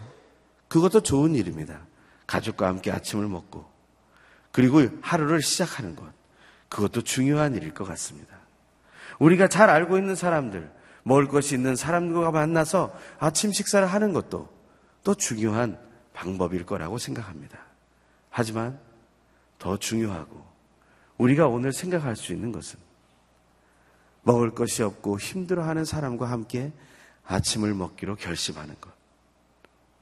그것도 0.69 1.03
좋은 1.03 1.35
일입니다. 1.35 1.87
가족과 2.27 2.67
함께 2.67 2.91
아침을 2.91 3.29
먹고 3.29 3.78
그리고 4.53 4.83
하루를 5.03 5.43
시작하는 5.43 5.95
것 5.95 6.07
그것도 6.69 7.03
중요한 7.03 7.55
일일 7.55 7.75
것 7.75 7.85
같습니다. 7.85 8.37
우리가 9.19 9.49
잘 9.49 9.71
알고 9.71 9.99
있는 9.99 10.15
사람들, 10.15 10.71
먹을 11.03 11.29
것이 11.29 11.55
있는 11.55 11.77
사람들과 11.77 12.31
만나서 12.31 12.95
아침 13.19 13.53
식사를 13.53 13.87
하는 13.87 14.13
것도 14.13 14.49
또 15.05 15.15
중요한 15.15 15.79
방법일 16.13 16.67
거라고 16.67 16.99
생각합니다. 16.99 17.59
하지만 18.31 18.79
더 19.59 19.77
중요하고 19.77 20.47
우리가 21.17 21.49
오늘 21.49 21.73
생각할 21.73 22.15
수 22.17 22.33
있는 22.33 22.53
것은 22.53 22.79
먹을 24.23 24.51
것이 24.51 24.83
없고 24.83 25.19
힘들어하는 25.19 25.85
사람과 25.85 26.31
함께 26.31 26.73
아침을 27.27 27.75
먹기로 27.75 28.17
결심하는 28.17 28.75
것. 28.81 28.93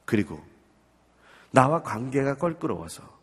그리고 0.05 0.43
나와 1.51 1.81
관계가 1.81 2.35
껄끄러워서 2.35 3.16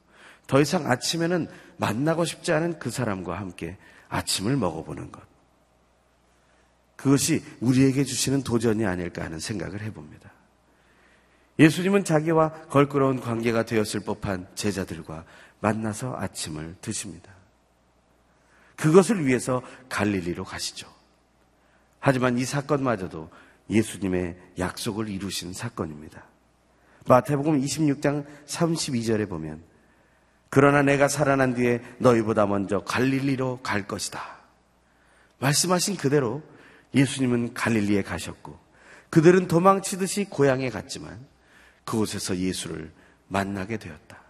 더 0.46 0.60
이상 0.60 0.90
아침에는 0.90 1.48
만나고 1.76 2.24
싶지 2.24 2.52
않은 2.52 2.78
그 2.78 2.90
사람과 2.90 3.38
함께 3.38 3.76
아침을 4.08 4.56
먹어보는 4.56 5.10
것. 5.10 5.22
그것이 6.96 7.42
우리에게 7.60 8.04
주시는 8.04 8.42
도전이 8.42 8.86
아닐까 8.86 9.24
하는 9.24 9.38
생각을 9.38 9.82
해봅니다. 9.82 10.32
예수님은 11.58 12.04
자기와 12.04 12.52
걸끄러운 12.68 13.20
관계가 13.20 13.64
되었을 13.64 14.00
법한 14.00 14.48
제자들과 14.54 15.24
만나서 15.60 16.16
아침을 16.16 16.76
드십니다. 16.80 17.32
그것을 18.76 19.24
위해서 19.24 19.62
갈릴리로 19.88 20.44
가시죠. 20.44 20.92
하지만 22.00 22.38
이 22.38 22.44
사건마저도 22.44 23.30
예수님의 23.70 24.36
약속을 24.58 25.08
이루신 25.08 25.52
사건입니다. 25.52 26.24
마태복음 27.06 27.60
26장 27.60 28.26
32절에 28.46 29.28
보면 29.28 29.62
그러나 30.54 30.82
내가 30.82 31.08
살아난 31.08 31.54
뒤에 31.54 31.82
너희보다 31.98 32.46
먼저 32.46 32.78
갈릴리로 32.84 33.58
갈 33.64 33.88
것이다. 33.88 34.22
말씀하신 35.40 35.96
그대로 35.96 36.44
예수님은 36.94 37.54
갈릴리에 37.54 38.02
가셨고 38.04 38.56
그들은 39.10 39.48
도망치듯이 39.48 40.26
고향에 40.26 40.70
갔지만 40.70 41.18
그곳에서 41.84 42.36
예수를 42.36 42.92
만나게 43.26 43.78
되었다. 43.78 44.22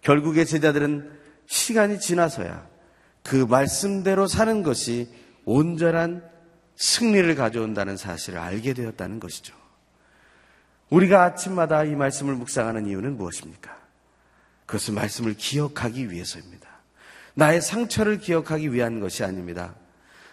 결국에 0.00 0.46
제자들은 0.46 1.12
시간이 1.44 2.00
지나서야 2.00 2.66
그 3.22 3.44
말씀대로 3.44 4.26
사는 4.26 4.62
것이 4.62 5.06
온전한 5.44 6.26
승리를 6.76 7.34
가져온다는 7.34 7.98
사실을 7.98 8.38
알게 8.38 8.72
되었다는 8.72 9.20
것이죠. 9.20 9.54
우리가 10.88 11.24
아침마다 11.24 11.84
이 11.84 11.94
말씀을 11.94 12.36
묵상하는 12.36 12.86
이유는 12.86 13.18
무엇입니까? 13.18 13.79
그것은 14.70 14.94
말씀을 14.94 15.34
기억하기 15.34 16.12
위해서입니다. 16.12 16.68
나의 17.34 17.60
상처를 17.60 18.18
기억하기 18.18 18.72
위한 18.72 19.00
것이 19.00 19.24
아닙니다. 19.24 19.74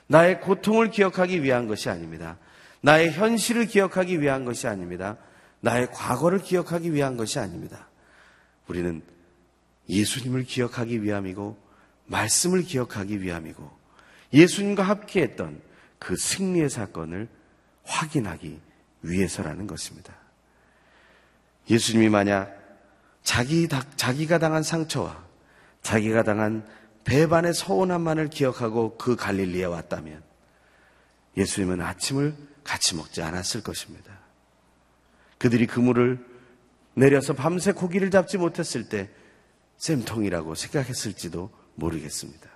나의 0.06 0.42
고통을 0.42 0.92
기억하기 0.92 1.42
위한 1.42 1.68
것이 1.68 1.90
아닙니다. 1.90 2.38
나의 2.82 3.12
현실을 3.12 3.66
기억하기 3.66 4.22
위한 4.22 4.46
것이 4.46 4.68
아닙니다. 4.68 5.18
나의 5.62 5.88
과거를 5.92 6.44
기억하기 6.44 6.94
위한 6.94 7.18
것이 7.18 7.40
아닙니다. 7.40 7.88
우리는 8.68 9.02
예수님을 9.90 10.44
기억하기 10.44 11.02
위함이고 11.02 11.58
말씀을 12.06 12.62
기억하기 12.62 13.24
위함이고 13.24 13.72
예수님과 14.34 14.84
함께했던 14.84 15.60
그 15.98 16.16
승리의 16.16 16.70
사건을 16.70 17.28
확인하기 17.86 18.60
위해서라는 19.02 19.66
것입니다. 19.66 20.14
예수님이 21.72 22.10
만약 22.10 22.57
자기, 23.28 23.68
자기가 23.98 24.40
당한 24.40 24.64
상처와 24.64 25.22
자기가 25.82 26.24
당한 26.24 26.66
배반의 27.04 27.54
서운함만을 27.54 28.30
기억하고 28.30 28.98
그 28.98 29.18
갈릴리에 29.18 29.66
왔다면 29.66 30.24
예수님은 31.36 31.82
아침을 31.82 32.34
같이 32.64 32.96
먹지 32.96 33.22
않았을 33.22 33.64
것입니다. 33.64 34.18
그들이 35.40 35.68
그물을 35.68 36.26
내려서 36.94 37.34
밤새 37.34 37.74
고기를 37.74 38.12
잡지 38.12 38.38
못했을 38.38 38.88
때 38.88 39.10
쌤통이라고 39.76 40.56
생각했을지도 40.56 41.52
모르겠습니다. 41.76 42.50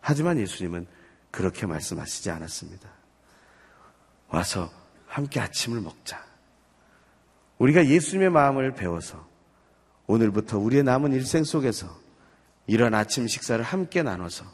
하지만 0.00 0.38
예수님은 0.38 0.86
그렇게 1.30 1.64
말씀하시지 1.64 2.30
않았습니다. 2.30 2.90
와서 4.28 4.70
함께 5.06 5.40
아침을 5.40 5.80
먹자. 5.80 6.22
우리가 7.56 7.86
예수님의 7.86 8.28
마음을 8.28 8.74
배워서 8.74 9.31
오늘부터 10.12 10.58
우리의 10.58 10.82
남은 10.82 11.12
일생 11.12 11.42
속에서 11.42 11.88
이런 12.66 12.92
아침 12.92 13.26
식사를 13.26 13.64
함께 13.64 14.02
나눠서 14.02 14.44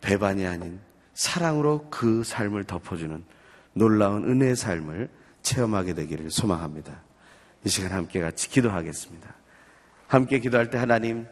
배반이 0.00 0.46
아닌 0.46 0.80
사랑으로 1.12 1.88
그 1.90 2.24
삶을 2.24 2.64
덮어주는 2.64 3.22
놀라운 3.74 4.24
은혜의 4.24 4.56
삶을 4.56 5.10
체험하게 5.42 5.92
되기를 5.92 6.30
소망합니다. 6.30 7.02
이 7.64 7.68
시간 7.68 7.92
함께 7.92 8.20
같이 8.20 8.48
기도하겠습니다. 8.48 9.34
함께 10.06 10.38
기도할 10.38 10.70
때 10.70 10.78
하나님, 10.78 11.26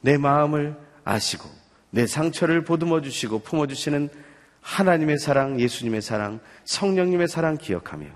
내 0.00 0.16
마음을 0.16 0.74
아시고 1.04 1.50
내 1.90 2.06
상처를 2.06 2.64
보듬어 2.64 3.02
주시고 3.02 3.40
품어 3.40 3.66
주시는 3.66 4.08
하나님의 4.62 5.18
사랑, 5.18 5.60
예수님의 5.60 6.00
사랑, 6.00 6.40
성령님의 6.64 7.28
사랑 7.28 7.58
기억하며 7.58 8.06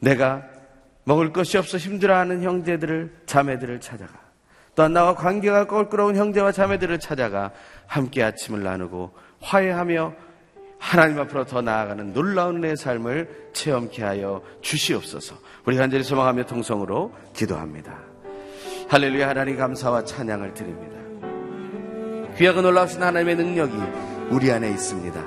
내가 0.00 0.48
먹을 1.04 1.32
것이 1.32 1.58
없어 1.58 1.78
힘들어하는 1.78 2.42
형제들을 2.42 3.12
자매들을 3.26 3.80
찾아가 3.80 4.12
또한 4.74 4.92
나와 4.92 5.14
관계가 5.14 5.66
껄끄러운 5.66 6.16
형제와 6.16 6.52
자매들을 6.52 6.98
찾아가 7.00 7.50
함께 7.86 8.22
아침을 8.22 8.62
나누고 8.62 9.12
화해하며 9.40 10.14
하나님 10.78 11.18
앞으로 11.20 11.44
더 11.44 11.60
나아가는 11.62 12.12
놀라운 12.12 12.60
내 12.60 12.74
삶을 12.74 13.50
체험케 13.52 14.02
하여 14.02 14.42
주시옵소서. 14.62 15.36
우리 15.64 15.76
간절히 15.76 16.02
소망하며 16.02 16.46
통성으로 16.46 17.14
기도합니다. 17.34 17.98
할렐루야 18.88 19.28
하나님 19.28 19.56
감사와 19.56 20.04
찬양을 20.04 20.54
드립니다. 20.54 20.96
귀하고 22.36 22.62
놀라우신 22.62 23.02
하나님의 23.02 23.36
능력이 23.36 23.74
우리 24.30 24.50
안에 24.50 24.70
있습니다. 24.70 25.22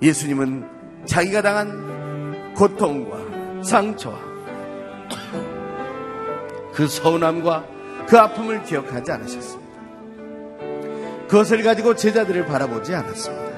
예수님은 0.00 0.66
자기가 1.04 1.42
당한 1.42 2.54
고통과 2.54 3.62
상처와 3.62 4.27
그 6.74 6.86
서운함과 6.86 7.64
그 8.06 8.18
아픔을 8.18 8.62
기억하지 8.62 9.12
않으셨습니다. 9.12 9.68
그것을 11.28 11.62
가지고 11.62 11.94
제자들을 11.94 12.46
바라보지 12.46 12.94
않았습니다. 12.94 13.48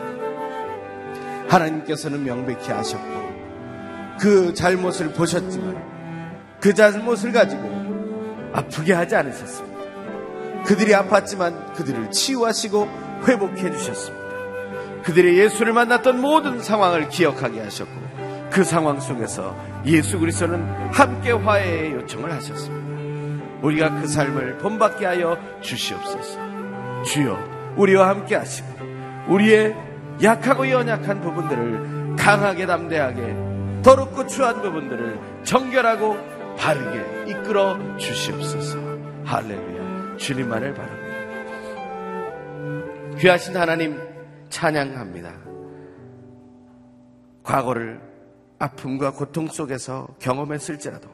하나님께서는 1.49 2.25
명백히 2.25 2.73
아셨고 2.73 3.21
그 4.19 4.55
잘못을 4.55 5.13
보셨지만 5.13 5.91
그 6.61 6.75
잘못을 6.75 7.33
가지고 7.33 8.51
아프게 8.53 8.93
하지 8.93 9.17
않으셨습니다. 9.17 9.81
그들이 10.65 10.93
아팠지만 10.93 11.75
그들을 11.75 12.11
치유하시고 12.11 12.89
회복해 13.27 13.71
주셨습니다. 13.71 14.21
그들의 15.03 15.39
예수를 15.39 15.73
만났던 15.73 16.21
모든 16.21 16.61
상황을 16.61 17.09
기억하게 17.09 17.61
하셨고 17.61 18.10
그 18.51 18.65
상황 18.65 18.99
속에서 19.01 19.57
예수 19.87 20.19
그리스도는 20.19 20.63
함께 20.93 21.31
화해의 21.31 21.93
요청을 21.93 22.33
하셨습니다. 22.33 22.91
우리가 23.63 24.01
그 24.01 24.09
삶을 24.09 24.59
본받게 24.59 25.07
하여 25.07 25.39
주시옵소서. 25.61 26.39
주여 27.05 27.39
우리와 27.77 28.09
함께 28.09 28.35
하시고 28.35 28.69
우리의 29.29 29.77
약하고 30.23 30.69
연약한 30.69 31.21
부분들을 31.21 32.17
강하게 32.17 32.67
담대하게 32.67 33.83
더럽고 33.83 34.27
추한 34.27 34.61
부분들을 34.61 35.19
정결하고 35.45 36.17
바르게 36.57 37.31
이끌어 37.31 37.97
주시옵소서. 37.97 38.79
할렐루야. 39.25 40.17
주님만을 40.17 40.75
바랍니다. 40.75 41.01
귀하신 43.19 43.57
하나님 43.57 43.99
찬양합니다. 44.51 45.33
과거를 47.43 48.10
아픔과 48.61 49.13
고통 49.13 49.49
속에서 49.49 50.07
경험했을지라도 50.21 51.09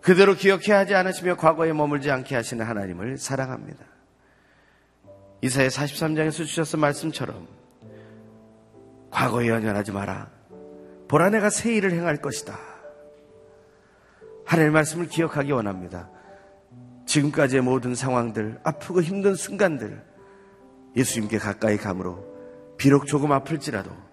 그대로 0.00 0.34
기억해야 0.34 0.78
하지 0.78 0.94
않으시며 0.94 1.36
과거에 1.36 1.72
머물지 1.72 2.10
않게 2.10 2.34
하시는 2.36 2.64
하나님을 2.64 3.18
사랑합니다. 3.18 3.84
이사의 5.42 5.70
43장에서 5.70 6.46
주셔서 6.46 6.76
말씀처럼 6.76 7.48
과거에 9.10 9.48
연연하지 9.48 9.92
마라. 9.92 10.30
보라 11.08 11.30
내가 11.30 11.50
새 11.50 11.74
일을 11.74 11.92
행할 11.92 12.18
것이다. 12.18 12.56
하나님의 14.46 14.72
말씀을 14.72 15.08
기억하기 15.08 15.50
원합니다. 15.52 16.08
지금까지의 17.06 17.62
모든 17.62 17.94
상황들, 17.94 18.60
아프고 18.62 19.02
힘든 19.02 19.34
순간들, 19.34 20.02
예수님께 20.96 21.38
가까이 21.38 21.76
감으로 21.76 22.24
비록 22.76 23.06
조금 23.06 23.32
아플지라도 23.32 24.03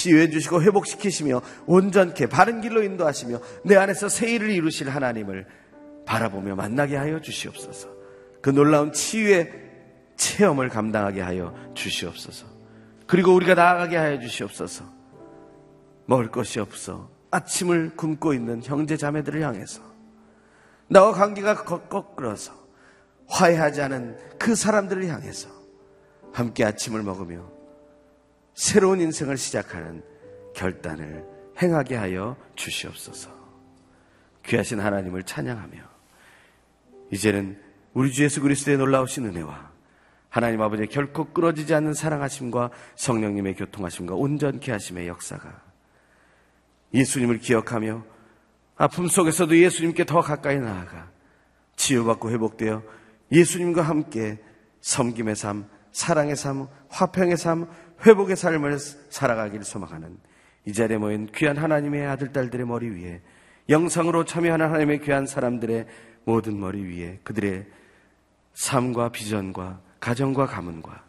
치유해 0.00 0.30
주시고 0.30 0.62
회복시키시며 0.62 1.42
온전케 1.66 2.26
바른 2.26 2.62
길로 2.62 2.82
인도하시며 2.82 3.38
내 3.64 3.76
안에서 3.76 4.08
새 4.08 4.30
일을 4.30 4.50
이루실 4.50 4.88
하나님을 4.88 5.46
바라보며 6.06 6.56
만나게 6.56 6.96
하여 6.96 7.20
주시옵소서. 7.20 7.88
그 8.40 8.48
놀라운 8.48 8.92
치유의 8.92 9.52
체험을 10.16 10.70
감당하게 10.70 11.20
하여 11.20 11.54
주시옵소서. 11.74 12.46
그리고 13.06 13.34
우리가 13.34 13.54
나아가게 13.54 13.96
하여 13.96 14.18
주시옵소서. 14.18 14.84
먹을 16.06 16.30
것이 16.30 16.60
없어 16.60 17.10
아침을 17.30 17.92
굶고 17.96 18.32
있는 18.32 18.62
형제 18.64 18.96
자매들을 18.96 19.42
향해서 19.42 19.82
나와 20.88 21.12
관계가 21.12 21.64
거꾸러서 21.64 22.52
화해하지 23.28 23.82
않은 23.82 24.16
그 24.38 24.56
사람들을 24.56 25.06
향해서 25.06 25.48
함께 26.32 26.64
아침을 26.64 27.02
먹으며 27.02 27.59
새로운 28.60 29.00
인생을 29.00 29.38
시작하는 29.38 30.02
결단을 30.54 31.24
행하게 31.62 31.96
하여 31.96 32.36
주시옵소서. 32.56 33.30
귀하신 34.44 34.80
하나님을 34.80 35.22
찬양하며 35.22 35.78
이제는 37.10 37.58
우리 37.94 38.12
주 38.12 38.22
예수 38.22 38.42
그리스도의 38.42 38.76
놀라우신 38.76 39.24
은혜와 39.24 39.70
하나님 40.28 40.60
아버지의 40.60 40.88
결코 40.88 41.32
끊어지지 41.32 41.72
않는 41.72 41.94
사랑하심과 41.94 42.70
성령님의 42.96 43.54
교통하심과 43.54 44.14
온전케 44.14 44.70
하심의 44.72 45.08
역사가 45.08 45.62
예수님을 46.92 47.38
기억하며 47.38 48.04
아픔 48.76 49.08
속에서도 49.08 49.56
예수님께 49.56 50.04
더 50.04 50.20
가까이 50.20 50.58
나아가 50.58 51.10
치유받고 51.76 52.30
회복되어 52.30 52.82
예수님과 53.32 53.80
함께 53.80 54.38
섬김의 54.82 55.36
삶, 55.36 55.66
사랑의 55.92 56.36
삶, 56.36 56.68
화평의 56.88 57.36
삶, 57.36 57.66
회복의 58.04 58.36
삶을 58.36 58.78
살아가기를 58.78 59.64
소망하는 59.64 60.16
이 60.66 60.72
자리에 60.72 60.98
모인 60.98 61.28
귀한 61.34 61.56
하나님의 61.56 62.06
아들, 62.06 62.32
딸들의 62.32 62.66
머리 62.66 62.88
위에 62.88 63.20
영상으로 63.68 64.24
참여하는 64.24 64.66
하나님의 64.66 65.00
귀한 65.00 65.26
사람들의 65.26 65.86
모든 66.24 66.58
머리 66.58 66.82
위에 66.82 67.20
그들의 67.22 67.66
삶과 68.54 69.10
비전과 69.10 69.80
가정과 70.00 70.46
가문과 70.46 71.04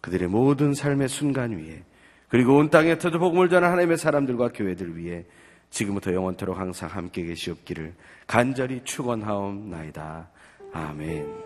그들의 0.00 0.28
모든 0.28 0.72
삶의 0.72 1.08
순간 1.08 1.52
위에 1.52 1.82
그리고 2.28 2.56
온 2.56 2.70
땅에 2.70 2.98
터져 2.98 3.18
복음을 3.18 3.48
전한 3.48 3.70
하나님의 3.72 3.98
사람들과 3.98 4.50
교회들 4.52 4.96
위해 4.96 5.24
지금부터 5.70 6.12
영원토록 6.12 6.58
항상 6.58 6.88
함께 6.88 7.24
계시옵기를 7.24 7.94
간절히 8.26 8.82
축원하옵나이다. 8.84 10.28
아멘. 10.72 11.45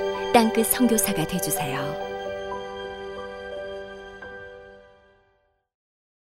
땅끝 0.33 0.67
성교사가 0.67 1.27
되주세요 1.27 2.10